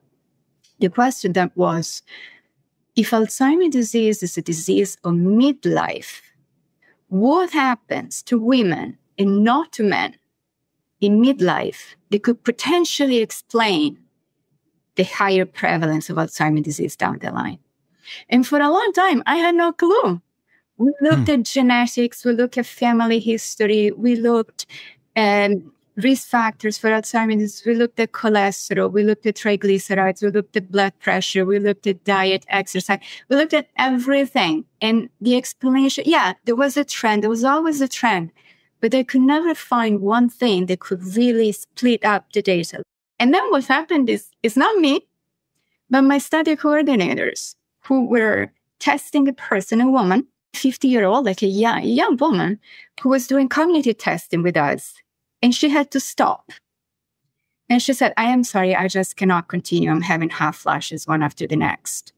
The 0.78 0.88
question 0.88 1.32
that 1.34 1.56
was 1.56 2.02
if 2.96 3.10
Alzheimer's 3.10 3.72
disease 3.72 4.22
is 4.22 4.36
a 4.36 4.42
disease 4.42 4.96
of 5.04 5.14
midlife, 5.14 6.20
what 7.08 7.50
happens 7.50 8.22
to 8.24 8.38
women 8.38 8.98
and 9.18 9.44
not 9.44 9.72
to 9.72 9.82
men 9.82 10.16
in 11.00 11.22
midlife 11.22 11.94
that 12.10 12.22
could 12.22 12.42
potentially 12.44 13.18
explain 13.18 13.98
the 14.96 15.04
higher 15.04 15.44
prevalence 15.44 16.08
of 16.08 16.16
Alzheimer's 16.16 16.62
disease 16.62 16.96
down 16.96 17.18
the 17.18 17.30
line? 17.30 17.58
And 18.28 18.46
for 18.46 18.60
a 18.60 18.70
long 18.70 18.92
time, 18.92 19.22
I 19.26 19.36
had 19.36 19.54
no 19.54 19.72
clue. 19.72 20.20
We 20.76 20.92
looked 21.00 21.28
hmm. 21.28 21.40
at 21.40 21.42
genetics, 21.44 22.24
we 22.24 22.32
looked 22.32 22.58
at 22.58 22.66
family 22.66 23.20
history, 23.20 23.92
we 23.92 24.16
looked 24.16 24.66
at 25.14 25.52
risk 25.96 26.28
factors 26.28 26.76
for 26.76 26.90
Alzheimer's, 26.90 27.62
we 27.64 27.74
looked 27.74 28.00
at 28.00 28.12
cholesterol, 28.12 28.90
we 28.90 29.04
looked 29.04 29.26
at 29.26 29.36
triglycerides, 29.36 30.22
we 30.22 30.30
looked 30.30 30.56
at 30.56 30.72
blood 30.72 30.92
pressure, 30.98 31.44
we 31.44 31.60
looked 31.60 31.86
at 31.86 32.02
diet, 32.04 32.44
exercise, 32.48 32.98
we 33.28 33.36
looked 33.36 33.54
at 33.54 33.68
everything. 33.78 34.64
And 34.80 35.08
the 35.20 35.36
explanation, 35.36 36.04
yeah, 36.06 36.34
there 36.44 36.56
was 36.56 36.76
a 36.76 36.84
trend, 36.84 37.22
there 37.22 37.30
was 37.30 37.44
always 37.44 37.80
a 37.80 37.88
trend, 37.88 38.32
but 38.80 38.94
I 38.94 39.04
could 39.04 39.20
never 39.20 39.54
find 39.54 40.00
one 40.00 40.28
thing 40.28 40.66
that 40.66 40.80
could 40.80 41.02
really 41.16 41.52
split 41.52 42.04
up 42.04 42.32
the 42.32 42.42
data. 42.42 42.82
And 43.20 43.32
then 43.32 43.48
what 43.50 43.64
happened 43.66 44.10
is, 44.10 44.28
it's 44.42 44.56
not 44.56 44.76
me, 44.78 45.06
but 45.88 46.02
my 46.02 46.18
study 46.18 46.56
coordinators 46.56 47.54
who 47.84 48.06
were 48.06 48.50
testing 48.80 49.28
a 49.28 49.32
person, 49.32 49.80
a 49.80 49.88
woman, 49.88 50.26
50 50.56 50.88
year 50.88 51.04
old, 51.04 51.24
like 51.26 51.42
a 51.42 51.46
young, 51.46 51.82
young 51.84 52.16
woman 52.16 52.58
who 53.02 53.08
was 53.08 53.26
doing 53.26 53.48
cognitive 53.48 53.98
testing 53.98 54.42
with 54.42 54.56
us. 54.56 54.94
And 55.42 55.54
she 55.54 55.68
had 55.68 55.90
to 55.90 56.00
stop. 56.00 56.50
And 57.68 57.82
she 57.82 57.92
said, 57.92 58.12
I 58.16 58.24
am 58.24 58.44
sorry, 58.44 58.74
I 58.74 58.88
just 58.88 59.16
cannot 59.16 59.48
continue. 59.48 59.90
I'm 59.90 60.02
having 60.02 60.30
hot 60.30 60.54
flashes 60.54 61.06
one 61.06 61.22
after 61.22 61.46
the 61.46 61.56
next. 61.56 62.12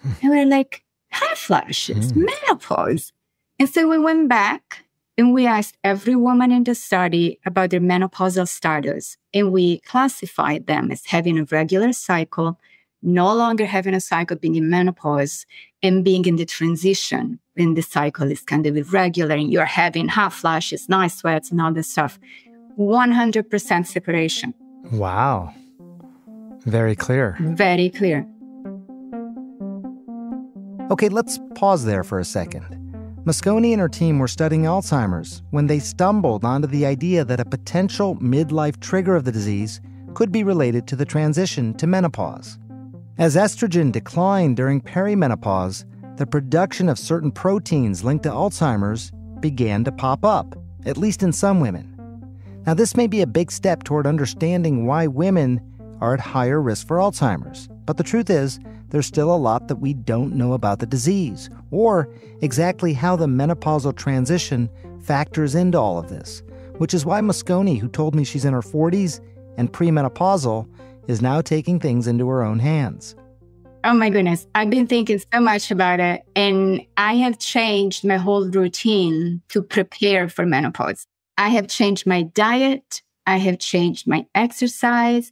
Hmm. 0.00 0.12
and 0.22 0.30
we're 0.30 0.46
like, 0.46 0.84
hot 1.10 1.38
flashes, 1.38 2.12
mm. 2.12 2.28
menopause. 2.28 3.12
And 3.58 3.68
so 3.68 3.88
we 3.88 3.98
went 3.98 4.28
back 4.28 4.84
and 5.16 5.32
we 5.32 5.46
asked 5.46 5.78
every 5.84 6.16
woman 6.16 6.50
in 6.50 6.64
the 6.64 6.74
study 6.74 7.38
about 7.46 7.70
their 7.70 7.80
menopausal 7.80 8.48
status. 8.48 9.16
And 9.32 9.52
we 9.52 9.78
classified 9.80 10.66
them 10.66 10.90
as 10.90 11.06
having 11.06 11.38
a 11.38 11.44
regular 11.44 11.92
cycle, 11.92 12.58
no 13.04 13.32
longer 13.34 13.66
having 13.66 13.94
a 13.94 14.00
cycle, 14.00 14.36
being 14.36 14.56
in 14.56 14.70
menopause, 14.70 15.46
and 15.82 16.04
being 16.04 16.24
in 16.24 16.36
the 16.36 16.46
transition 16.46 17.38
when 17.54 17.74
the 17.74 17.82
cycle 17.82 18.30
is 18.30 18.40
kind 18.42 18.66
of 18.66 18.76
irregular 18.76 19.34
and 19.34 19.52
you're 19.52 19.64
having 19.64 20.08
hot 20.08 20.32
flashes, 20.32 20.88
night 20.88 21.12
sweats, 21.12 21.50
and 21.50 21.60
all 21.60 21.72
this 21.72 21.90
stuff. 21.90 22.18
100% 22.78 23.86
separation. 23.86 24.54
Wow. 24.92 25.54
Very 26.64 26.96
clear. 26.96 27.36
Very 27.40 27.90
clear. 27.90 28.26
Okay, 30.90 31.08
let's 31.08 31.38
pause 31.54 31.84
there 31.84 32.04
for 32.04 32.18
a 32.18 32.24
second. 32.24 32.64
Mosconi 33.24 33.72
and 33.72 33.80
her 33.80 33.88
team 33.88 34.18
were 34.18 34.28
studying 34.28 34.64
Alzheimer's 34.64 35.42
when 35.50 35.66
they 35.66 35.78
stumbled 35.78 36.44
onto 36.44 36.68
the 36.68 36.84
idea 36.84 37.24
that 37.24 37.40
a 37.40 37.44
potential 37.44 38.16
midlife 38.16 38.78
trigger 38.80 39.16
of 39.16 39.24
the 39.24 39.32
disease 39.32 39.80
could 40.14 40.30
be 40.30 40.44
related 40.44 40.86
to 40.88 40.96
the 40.96 41.04
transition 41.04 41.74
to 41.74 41.86
menopause. 41.86 42.58
As 43.16 43.36
estrogen 43.36 43.92
declined 43.92 44.56
during 44.56 44.80
perimenopause, 44.80 45.84
the 46.16 46.26
production 46.26 46.88
of 46.88 46.98
certain 46.98 47.30
proteins 47.30 48.02
linked 48.02 48.24
to 48.24 48.28
Alzheimer's 48.28 49.12
began 49.38 49.84
to 49.84 49.92
pop 49.92 50.24
up, 50.24 50.56
at 50.84 50.96
least 50.96 51.22
in 51.22 51.32
some 51.32 51.60
women. 51.60 51.96
Now, 52.66 52.74
this 52.74 52.96
may 52.96 53.06
be 53.06 53.20
a 53.20 53.26
big 53.26 53.52
step 53.52 53.84
toward 53.84 54.08
understanding 54.08 54.84
why 54.84 55.06
women 55.06 55.60
are 56.00 56.14
at 56.14 56.18
higher 56.18 56.60
risk 56.60 56.88
for 56.88 56.96
Alzheimer's, 56.96 57.68
but 57.86 57.98
the 57.98 58.02
truth 58.02 58.30
is, 58.30 58.58
there's 58.88 59.06
still 59.06 59.32
a 59.32 59.36
lot 59.36 59.68
that 59.68 59.76
we 59.76 59.94
don't 59.94 60.34
know 60.34 60.52
about 60.52 60.80
the 60.80 60.86
disease, 60.86 61.48
or 61.70 62.08
exactly 62.42 62.94
how 62.94 63.14
the 63.14 63.26
menopausal 63.26 63.94
transition 63.94 64.68
factors 65.00 65.54
into 65.54 65.78
all 65.78 66.00
of 66.00 66.08
this, 66.08 66.42
which 66.78 66.92
is 66.92 67.06
why 67.06 67.20
Mosconi, 67.20 67.78
who 67.78 67.88
told 67.88 68.16
me 68.16 68.24
she's 68.24 68.44
in 68.44 68.54
her 68.54 68.60
40s 68.60 69.20
and 69.56 69.72
premenopausal, 69.72 70.66
is 71.08 71.22
now 71.22 71.40
taking 71.40 71.78
things 71.78 72.06
into 72.06 72.28
her 72.28 72.42
own 72.42 72.58
hands. 72.58 73.14
Oh 73.84 73.92
my 73.92 74.08
goodness. 74.08 74.46
I've 74.54 74.70
been 74.70 74.86
thinking 74.86 75.20
so 75.32 75.40
much 75.40 75.70
about 75.70 76.00
it. 76.00 76.22
And 76.34 76.80
I 76.96 77.16
have 77.16 77.38
changed 77.38 78.04
my 78.04 78.16
whole 78.16 78.48
routine 78.48 79.42
to 79.50 79.60
prepare 79.60 80.28
for 80.28 80.46
menopause. 80.46 81.06
I 81.36 81.50
have 81.50 81.68
changed 81.68 82.06
my 82.06 82.22
diet. 82.22 83.02
I 83.26 83.36
have 83.36 83.58
changed 83.58 84.06
my 84.06 84.26
exercise. 84.34 85.30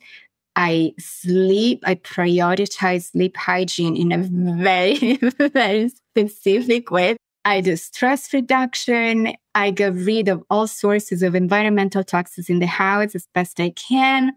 I 0.54 0.92
sleep. 0.98 1.82
I 1.86 1.94
prioritize 1.94 3.10
sleep 3.12 3.38
hygiene 3.38 3.96
in 3.96 4.12
a 4.12 4.18
very, 4.62 5.16
very 5.48 5.88
specific 5.88 6.90
way. 6.90 7.16
I 7.44 7.60
do 7.62 7.76
stress 7.76 8.32
reduction. 8.32 9.34
I 9.54 9.70
get 9.70 9.94
rid 9.94 10.28
of 10.28 10.44
all 10.50 10.66
sources 10.66 11.22
of 11.22 11.34
environmental 11.34 12.04
toxins 12.04 12.50
in 12.50 12.58
the 12.58 12.66
house 12.66 13.14
as 13.14 13.26
best 13.34 13.58
I 13.60 13.70
can. 13.70 14.32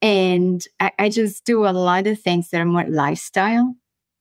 And 0.00 0.64
I, 0.80 0.92
I 0.98 1.08
just 1.08 1.44
do 1.44 1.66
a 1.66 1.70
lot 1.70 2.06
of 2.06 2.20
things 2.20 2.50
that 2.50 2.60
are 2.60 2.64
more 2.64 2.84
lifestyle 2.88 3.74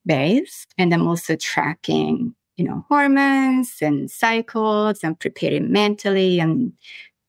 based. 0.05 0.73
And 0.77 0.93
I'm 0.93 1.07
also 1.07 1.35
tracking, 1.35 2.33
you 2.55 2.65
know, 2.65 2.85
hormones 2.89 3.75
and 3.81 4.09
cycles 4.09 4.99
and 5.03 5.19
preparing 5.19 5.71
mentally 5.71 6.39
and 6.39 6.73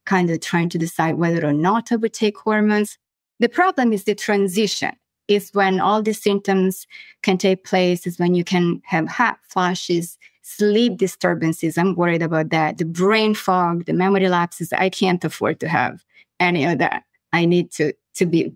kind 0.06 0.30
of 0.30 0.40
trying 0.40 0.70
to 0.70 0.78
decide 0.78 1.16
whether 1.16 1.44
or 1.44 1.52
not 1.52 1.92
I 1.92 1.96
would 1.96 2.14
take 2.14 2.38
hormones. 2.38 2.96
The 3.40 3.48
problem 3.48 3.92
is 3.92 4.04
the 4.04 4.14
transition 4.14 4.92
is 5.28 5.50
when 5.52 5.78
all 5.78 6.02
the 6.02 6.14
symptoms 6.14 6.86
can 7.22 7.36
take 7.36 7.64
place, 7.64 8.06
is 8.06 8.18
when 8.18 8.34
you 8.34 8.42
can 8.42 8.80
have 8.86 9.06
hot 9.06 9.38
flashes, 9.46 10.16
sleep 10.40 10.96
disturbances. 10.96 11.76
I'm 11.76 11.94
worried 11.94 12.22
about 12.22 12.48
that. 12.50 12.78
The 12.78 12.86
brain 12.86 13.34
fog, 13.34 13.84
the 13.84 13.92
memory 13.92 14.28
lapses. 14.28 14.72
I 14.72 14.88
can't 14.88 15.22
afford 15.22 15.60
to 15.60 15.68
have 15.68 16.02
any 16.40 16.64
of 16.64 16.78
that. 16.78 17.04
I 17.34 17.44
need 17.44 17.70
to 17.72 17.92
to 18.18 18.26
be, 18.26 18.54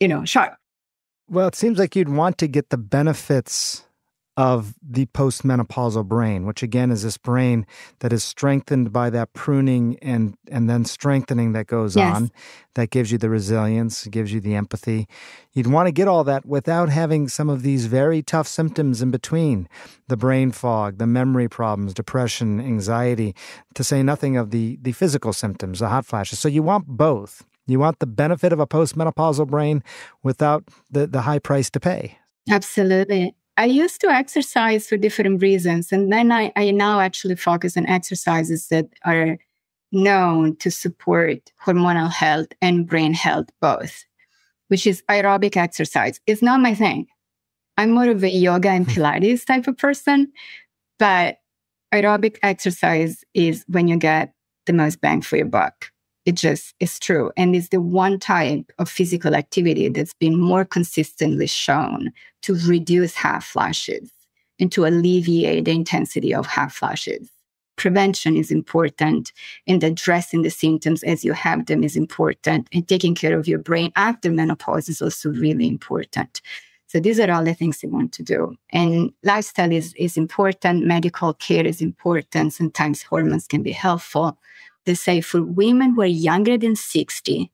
you 0.00 0.08
know, 0.08 0.24
sharp. 0.24 0.56
Well, 1.28 1.48
it 1.48 1.54
seems 1.54 1.78
like 1.78 1.96
you'd 1.96 2.08
want 2.08 2.38
to 2.38 2.46
get 2.46 2.70
the 2.70 2.76
benefits 2.76 3.84
of 4.36 4.74
the 4.82 5.06
postmenopausal 5.06 6.06
brain, 6.06 6.44
which 6.44 6.62
again 6.62 6.90
is 6.90 7.04
this 7.04 7.16
brain 7.16 7.64
that 8.00 8.12
is 8.12 8.24
strengthened 8.24 8.92
by 8.92 9.08
that 9.08 9.32
pruning 9.32 9.96
and 10.02 10.34
and 10.50 10.68
then 10.68 10.84
strengthening 10.84 11.52
that 11.52 11.68
goes 11.68 11.94
yes. 11.94 12.16
on, 12.16 12.30
that 12.74 12.90
gives 12.90 13.12
you 13.12 13.18
the 13.18 13.30
resilience, 13.30 14.06
gives 14.08 14.32
you 14.32 14.40
the 14.40 14.56
empathy. 14.56 15.06
You'd 15.52 15.68
want 15.68 15.86
to 15.86 15.92
get 15.92 16.08
all 16.08 16.24
that 16.24 16.44
without 16.44 16.88
having 16.88 17.28
some 17.28 17.48
of 17.48 17.62
these 17.62 17.86
very 17.86 18.22
tough 18.22 18.48
symptoms 18.48 19.00
in 19.00 19.12
between, 19.12 19.68
the 20.08 20.16
brain 20.16 20.50
fog, 20.50 20.98
the 20.98 21.06
memory 21.06 21.48
problems, 21.48 21.94
depression, 21.94 22.60
anxiety, 22.60 23.36
to 23.74 23.84
say 23.84 24.02
nothing 24.02 24.36
of 24.36 24.50
the 24.50 24.78
the 24.82 24.92
physical 24.92 25.32
symptoms, 25.32 25.78
the 25.78 25.88
hot 25.88 26.06
flashes. 26.06 26.40
So 26.40 26.48
you 26.48 26.62
want 26.62 26.86
both. 26.88 27.44
You 27.66 27.78
want 27.78 27.98
the 27.98 28.06
benefit 28.06 28.52
of 28.52 28.60
a 28.60 28.66
postmenopausal 28.66 29.48
brain 29.48 29.82
without 30.22 30.64
the, 30.90 31.06
the 31.06 31.22
high 31.22 31.38
price 31.38 31.70
to 31.70 31.80
pay. 31.80 32.18
Absolutely. 32.50 33.34
I 33.56 33.66
used 33.66 34.00
to 34.00 34.08
exercise 34.08 34.88
for 34.88 34.96
different 34.96 35.40
reasons. 35.40 35.92
And 35.92 36.12
then 36.12 36.32
I, 36.32 36.52
I 36.56 36.72
now 36.72 37.00
actually 37.00 37.36
focus 37.36 37.76
on 37.76 37.86
exercises 37.86 38.68
that 38.68 38.86
are 39.04 39.38
known 39.92 40.56
to 40.56 40.70
support 40.70 41.52
hormonal 41.64 42.10
health 42.10 42.48
and 42.60 42.86
brain 42.86 43.14
health 43.14 43.46
both, 43.60 44.04
which 44.68 44.86
is 44.86 45.02
aerobic 45.08 45.56
exercise. 45.56 46.20
It's 46.26 46.42
not 46.42 46.60
my 46.60 46.74
thing. 46.74 47.06
I'm 47.76 47.92
more 47.92 48.08
of 48.08 48.22
a 48.22 48.28
yoga 48.28 48.70
and 48.70 48.84
hmm. 48.84 49.00
Pilates 49.00 49.46
type 49.46 49.68
of 49.68 49.78
person, 49.78 50.32
but 50.98 51.38
aerobic 51.92 52.38
exercise 52.42 53.24
is 53.34 53.64
when 53.68 53.88
you 53.88 53.96
get 53.96 54.32
the 54.66 54.72
most 54.72 55.00
bang 55.00 55.22
for 55.22 55.36
your 55.36 55.46
buck. 55.46 55.90
It 56.24 56.36
just 56.36 56.74
is 56.80 56.98
true. 56.98 57.30
And 57.36 57.54
it's 57.54 57.68
the 57.68 57.80
one 57.80 58.18
type 58.18 58.72
of 58.78 58.88
physical 58.88 59.34
activity 59.34 59.88
that's 59.88 60.14
been 60.14 60.40
more 60.40 60.64
consistently 60.64 61.46
shown 61.46 62.12
to 62.42 62.54
reduce 62.66 63.14
hot 63.14 63.42
flashes 63.42 64.10
and 64.58 64.72
to 64.72 64.86
alleviate 64.86 65.66
the 65.66 65.72
intensity 65.72 66.34
of 66.34 66.46
hot 66.46 66.72
flashes. 66.72 67.28
Prevention 67.76 68.36
is 68.36 68.50
important 68.50 69.32
and 69.66 69.82
addressing 69.82 70.42
the 70.42 70.50
symptoms 70.50 71.02
as 71.02 71.24
you 71.24 71.32
have 71.32 71.66
them 71.66 71.82
is 71.82 71.96
important 71.96 72.68
and 72.72 72.86
taking 72.86 73.14
care 73.14 73.36
of 73.36 73.48
your 73.48 73.58
brain 73.58 73.92
after 73.96 74.30
menopause 74.30 74.88
is 74.88 75.02
also 75.02 75.30
really 75.30 75.66
important. 75.66 76.40
So 76.86 77.00
these 77.00 77.18
are 77.18 77.30
all 77.32 77.42
the 77.42 77.54
things 77.54 77.82
you 77.82 77.88
want 77.88 78.12
to 78.12 78.22
do. 78.22 78.54
And 78.70 79.12
lifestyle 79.24 79.72
is, 79.72 79.92
is 79.94 80.16
important. 80.16 80.86
Medical 80.86 81.34
care 81.34 81.66
is 81.66 81.82
important. 81.82 82.52
Sometimes 82.52 83.02
hormones 83.02 83.48
can 83.48 83.64
be 83.64 83.72
helpful 83.72 84.38
they 84.86 84.94
say 84.94 85.20
for 85.20 85.42
women 85.42 85.94
who 85.94 86.02
are 86.02 86.06
younger 86.06 86.58
than 86.58 86.76
60 86.76 87.50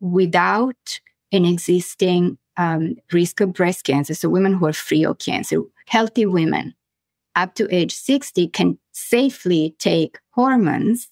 without 0.00 1.00
an 1.32 1.44
existing 1.44 2.38
um, 2.56 2.96
risk 3.12 3.40
of 3.40 3.52
breast 3.52 3.84
cancer, 3.84 4.14
so 4.14 4.28
women 4.28 4.54
who 4.54 4.66
are 4.66 4.72
free 4.72 5.04
of 5.04 5.18
cancer, 5.18 5.62
healthy 5.86 6.26
women 6.26 6.74
up 7.36 7.54
to 7.54 7.74
age 7.74 7.94
60 7.94 8.48
can 8.48 8.78
safely 8.92 9.74
take 9.78 10.18
hormones, 10.30 11.08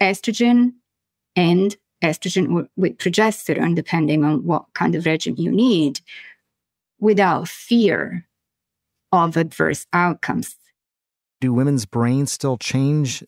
estrogen 0.00 0.72
and 1.34 1.76
estrogen 2.02 2.68
with 2.76 2.98
progesterone, 2.98 3.74
depending 3.74 4.24
on 4.24 4.44
what 4.44 4.66
kind 4.74 4.94
of 4.94 5.06
regimen 5.06 5.40
you 5.40 5.50
need, 5.50 6.00
without 7.00 7.48
fear 7.48 8.26
of 9.12 9.36
adverse 9.36 9.86
outcomes 9.92 10.56
do 11.46 11.52
women's 11.52 11.86
brains 11.86 12.32
still 12.32 12.56
change 12.58 13.24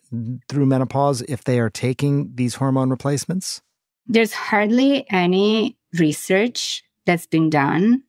through 0.48 0.66
menopause 0.66 1.22
if 1.22 1.44
they 1.44 1.60
are 1.60 1.70
taking 1.70 2.34
these 2.34 2.56
hormone 2.56 2.90
replacements? 2.90 3.62
There's 4.06 4.32
hardly 4.32 5.06
any 5.10 5.76
research 5.98 6.82
that's 7.06 7.26
been 7.26 7.48
done 7.48 8.02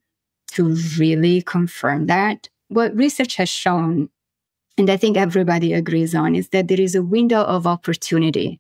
to 0.52 0.76
really 0.98 1.41
confirm 1.41 2.08
that. 2.08 2.50
What 2.69 2.95
research 2.95 3.36
has 3.36 3.50
shown, 3.50 4.10
and 4.78 4.89
I 4.89 4.98
think 4.98 5.15
everybody 5.15 5.74
agrees 5.74 6.15
on, 6.15 6.36
is 6.36 6.50
that 6.50 6.67
there 6.67 6.82
is 6.82 6.95
a 6.95 7.04
window 7.04 7.41
of 7.41 7.67
opportunity 7.67 8.60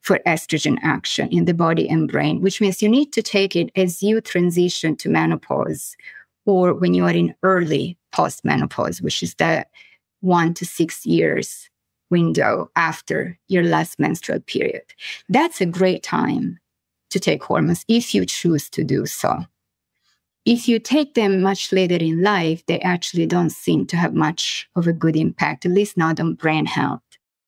for 0.00 0.18
estrogen 0.26 0.78
action 0.82 1.28
in 1.28 1.44
the 1.44 1.52
body 1.52 1.86
and 1.88 2.10
brain, 2.10 2.40
which 2.40 2.60
means 2.60 2.80
you 2.80 2.88
need 2.88 3.12
to 3.12 3.22
take 3.22 3.54
it 3.54 3.70
as 3.76 4.02
you 4.02 4.22
transition 4.22 4.96
to 4.96 5.10
menopause 5.10 5.94
or 6.46 6.72
when 6.72 6.94
you 6.94 7.04
are 7.04 7.10
in 7.10 7.34
early 7.42 7.98
postmenopause, 8.14 9.02
which 9.02 9.22
is 9.22 9.34
the 9.34 9.66
one 10.20 10.54
to 10.54 10.66
six 10.66 11.04
years 11.06 11.68
window 12.10 12.70
after 12.76 13.38
your 13.48 13.62
last 13.62 13.98
menstrual 13.98 14.40
period. 14.40 14.82
That's 15.28 15.60
a 15.60 15.66
great 15.66 16.02
time 16.02 16.58
to 17.10 17.20
take 17.20 17.42
hormones 17.42 17.84
if 17.88 18.14
you 18.14 18.26
choose 18.26 18.68
to 18.70 18.84
do 18.84 19.06
so. 19.06 19.44
If 20.46 20.68
you 20.68 20.78
take 20.78 21.14
them 21.14 21.42
much 21.42 21.70
later 21.70 21.96
in 21.96 22.22
life, 22.22 22.64
they 22.66 22.80
actually 22.80 23.26
don't 23.26 23.50
seem 23.50 23.86
to 23.86 23.96
have 23.96 24.14
much 24.14 24.68
of 24.74 24.86
a 24.86 24.92
good 24.92 25.14
impact, 25.14 25.66
at 25.66 25.72
least 25.72 25.96
not 25.96 26.18
on 26.18 26.34
brain 26.34 26.66
health. 26.66 27.02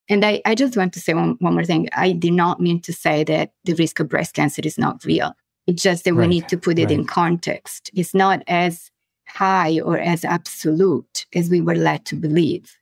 And 0.08 0.24
I, 0.24 0.42
I 0.44 0.54
just 0.54 0.76
want 0.76 0.92
to 0.94 1.00
say 1.00 1.14
one, 1.14 1.36
one 1.40 1.54
more 1.54 1.64
thing. 1.64 1.88
I 1.94 2.12
did 2.12 2.34
not 2.34 2.60
mean 2.60 2.80
to 2.82 2.92
say 2.92 3.24
that 3.24 3.52
the 3.64 3.74
risk 3.74 3.98
of 3.98 4.08
breast 4.08 4.34
cancer 4.34 4.60
is 4.62 4.76
not 4.78 5.04
real. 5.04 5.34
It's 5.66 5.82
just 5.82 6.04
that 6.04 6.12
right. 6.14 6.28
we 6.28 6.34
need 6.34 6.48
to 6.48 6.58
put 6.58 6.78
it 6.78 6.86
right. 6.86 6.92
in 6.92 7.06
context. 7.06 7.90
It's 7.94 8.14
not 8.14 8.42
as 8.46 8.91
high 9.34 9.80
or 9.80 9.98
as 9.98 10.24
absolute 10.24 11.26
as 11.34 11.48
we 11.48 11.60
were 11.60 11.74
led 11.74 12.04
to 12.06 12.16
believe. 12.16 12.76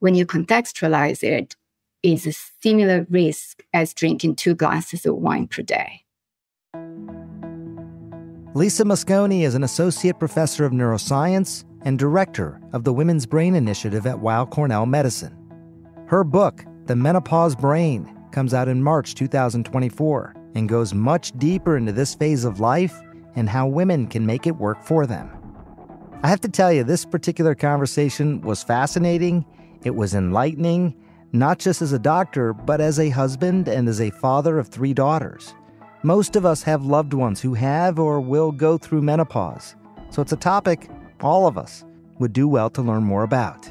When 0.00 0.14
you 0.14 0.26
contextualize 0.26 1.22
it, 1.22 1.56
it's 2.02 2.26
a 2.26 2.32
similar 2.60 3.06
risk 3.08 3.62
as 3.72 3.94
drinking 3.94 4.36
two 4.36 4.54
glasses 4.54 5.06
of 5.06 5.16
wine 5.16 5.46
per 5.46 5.62
day. 5.62 6.02
Lisa 8.54 8.84
Mosconi 8.84 9.42
is 9.42 9.54
an 9.54 9.62
associate 9.62 10.18
professor 10.18 10.64
of 10.64 10.72
neuroscience 10.72 11.64
and 11.84 11.98
director 11.98 12.60
of 12.72 12.84
the 12.84 12.92
Women's 12.92 13.24
Brain 13.24 13.54
Initiative 13.54 14.06
at 14.06 14.18
Weill 14.18 14.46
Cornell 14.46 14.86
Medicine. 14.86 15.36
Her 16.06 16.24
book, 16.24 16.64
The 16.86 16.96
Menopause 16.96 17.56
Brain, 17.56 18.14
comes 18.32 18.52
out 18.52 18.68
in 18.68 18.82
March 18.82 19.14
2024 19.14 20.34
and 20.54 20.68
goes 20.68 20.92
much 20.92 21.32
deeper 21.38 21.76
into 21.76 21.92
this 21.92 22.14
phase 22.14 22.44
of 22.44 22.60
life 22.60 22.94
and 23.36 23.48
how 23.48 23.66
women 23.66 24.06
can 24.06 24.26
make 24.26 24.46
it 24.46 24.56
work 24.56 24.82
for 24.82 25.06
them. 25.06 25.30
I 26.22 26.28
have 26.28 26.40
to 26.42 26.48
tell 26.48 26.72
you, 26.72 26.84
this 26.84 27.04
particular 27.04 27.56
conversation 27.56 28.40
was 28.42 28.62
fascinating, 28.62 29.44
it 29.82 29.96
was 29.96 30.14
enlightening, 30.14 30.94
not 31.32 31.58
just 31.58 31.82
as 31.82 31.92
a 31.92 31.98
doctor, 31.98 32.52
but 32.52 32.80
as 32.80 33.00
a 33.00 33.08
husband 33.08 33.66
and 33.66 33.88
as 33.88 34.00
a 34.00 34.10
father 34.10 34.58
of 34.58 34.68
three 34.68 34.94
daughters. 34.94 35.52
Most 36.04 36.36
of 36.36 36.46
us 36.46 36.62
have 36.62 36.84
loved 36.84 37.12
ones 37.12 37.40
who 37.40 37.54
have 37.54 37.98
or 37.98 38.20
will 38.20 38.52
go 38.52 38.78
through 38.78 39.02
menopause, 39.02 39.74
so 40.10 40.22
it's 40.22 40.32
a 40.32 40.36
topic 40.36 40.88
all 41.20 41.48
of 41.48 41.58
us 41.58 41.84
would 42.20 42.32
do 42.32 42.46
well 42.46 42.70
to 42.70 42.82
learn 42.82 43.02
more 43.02 43.24
about. 43.24 43.68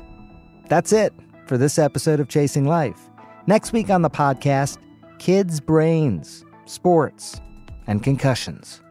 That's 0.68 0.92
it 0.92 1.14
for 1.46 1.58
this 1.58 1.80
episode 1.80 2.20
of 2.20 2.28
Chasing 2.28 2.66
Life. 2.66 3.10
Next 3.48 3.72
week 3.72 3.90
on 3.90 4.02
the 4.02 4.10
podcast, 4.10 4.78
kids' 5.20 5.62
brains, 5.62 6.44
sports, 6.66 7.40
and 7.88 8.04
concussions. 8.04 8.82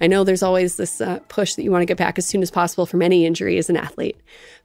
I 0.00 0.06
know 0.06 0.24
there's 0.24 0.42
always 0.42 0.76
this 0.76 1.00
uh, 1.00 1.18
push 1.28 1.54
that 1.54 1.62
you 1.62 1.70
want 1.70 1.82
to 1.82 1.86
get 1.86 1.96
back 1.96 2.18
as 2.18 2.26
soon 2.26 2.42
as 2.42 2.50
possible 2.50 2.86
from 2.86 3.02
any 3.02 3.26
injury 3.26 3.58
as 3.58 3.68
an 3.68 3.76
athlete, 3.76 4.16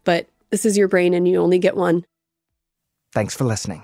but 0.04 0.28
this 0.52 0.66
is 0.66 0.78
your 0.78 0.88
brain 0.88 1.14
and 1.14 1.28
you 1.28 1.42
only 1.42 1.60
get 1.60 1.76
one. 1.76 2.06
Thanks 3.14 3.36
for 3.36 3.44
listening. 3.44 3.84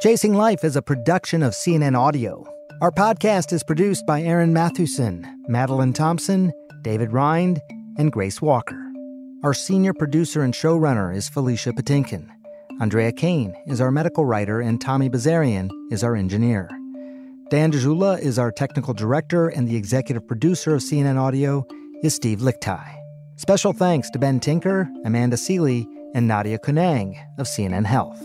Chasing 0.00 0.34
Life 0.34 0.64
is 0.64 0.76
a 0.76 0.82
production 0.82 1.42
of 1.42 1.52
CNN 1.52 1.98
Audio. 1.98 2.46
Our 2.82 2.90
podcast 2.90 3.52
is 3.52 3.62
produced 3.62 4.04
by 4.06 4.20
Eryn 4.20 4.50
Mathewson, 4.50 5.44
Madeline 5.48 5.92
Thompson, 5.92 6.52
David 6.82 7.12
Rind, 7.12 7.60
and 7.96 8.12
Grace 8.12 8.42
Walker. 8.42 8.78
Our 9.42 9.54
senior 9.54 9.94
producer 9.94 10.42
and 10.42 10.52
showrunner 10.52 11.14
is 11.14 11.28
Felicia 11.28 11.72
Patinkin. 11.72 12.28
Andrea 12.80 13.12
Kane 13.12 13.54
is 13.66 13.80
our 13.80 13.90
medical 13.90 14.24
writer, 14.24 14.60
and 14.60 14.80
Tommy 14.80 15.08
Bazarian 15.08 15.70
is 15.90 16.02
our 16.02 16.16
engineer. 16.16 16.68
Dan 17.54 17.70
Dzula 17.70 18.18
is 18.18 18.36
our 18.36 18.50
technical 18.50 18.92
director, 18.92 19.46
and 19.46 19.68
the 19.68 19.76
executive 19.76 20.26
producer 20.26 20.74
of 20.74 20.80
CNN 20.80 21.16
Audio 21.16 21.64
is 22.02 22.12
Steve 22.12 22.40
Lickteig. 22.40 23.00
Special 23.36 23.72
thanks 23.72 24.10
to 24.10 24.18
Ben 24.18 24.40
Tinker, 24.40 24.88
Amanda 25.04 25.36
Sealy, 25.36 25.86
and 26.16 26.26
Nadia 26.26 26.58
Kounang 26.58 27.14
of 27.38 27.46
CNN 27.46 27.86
Health. 27.86 28.20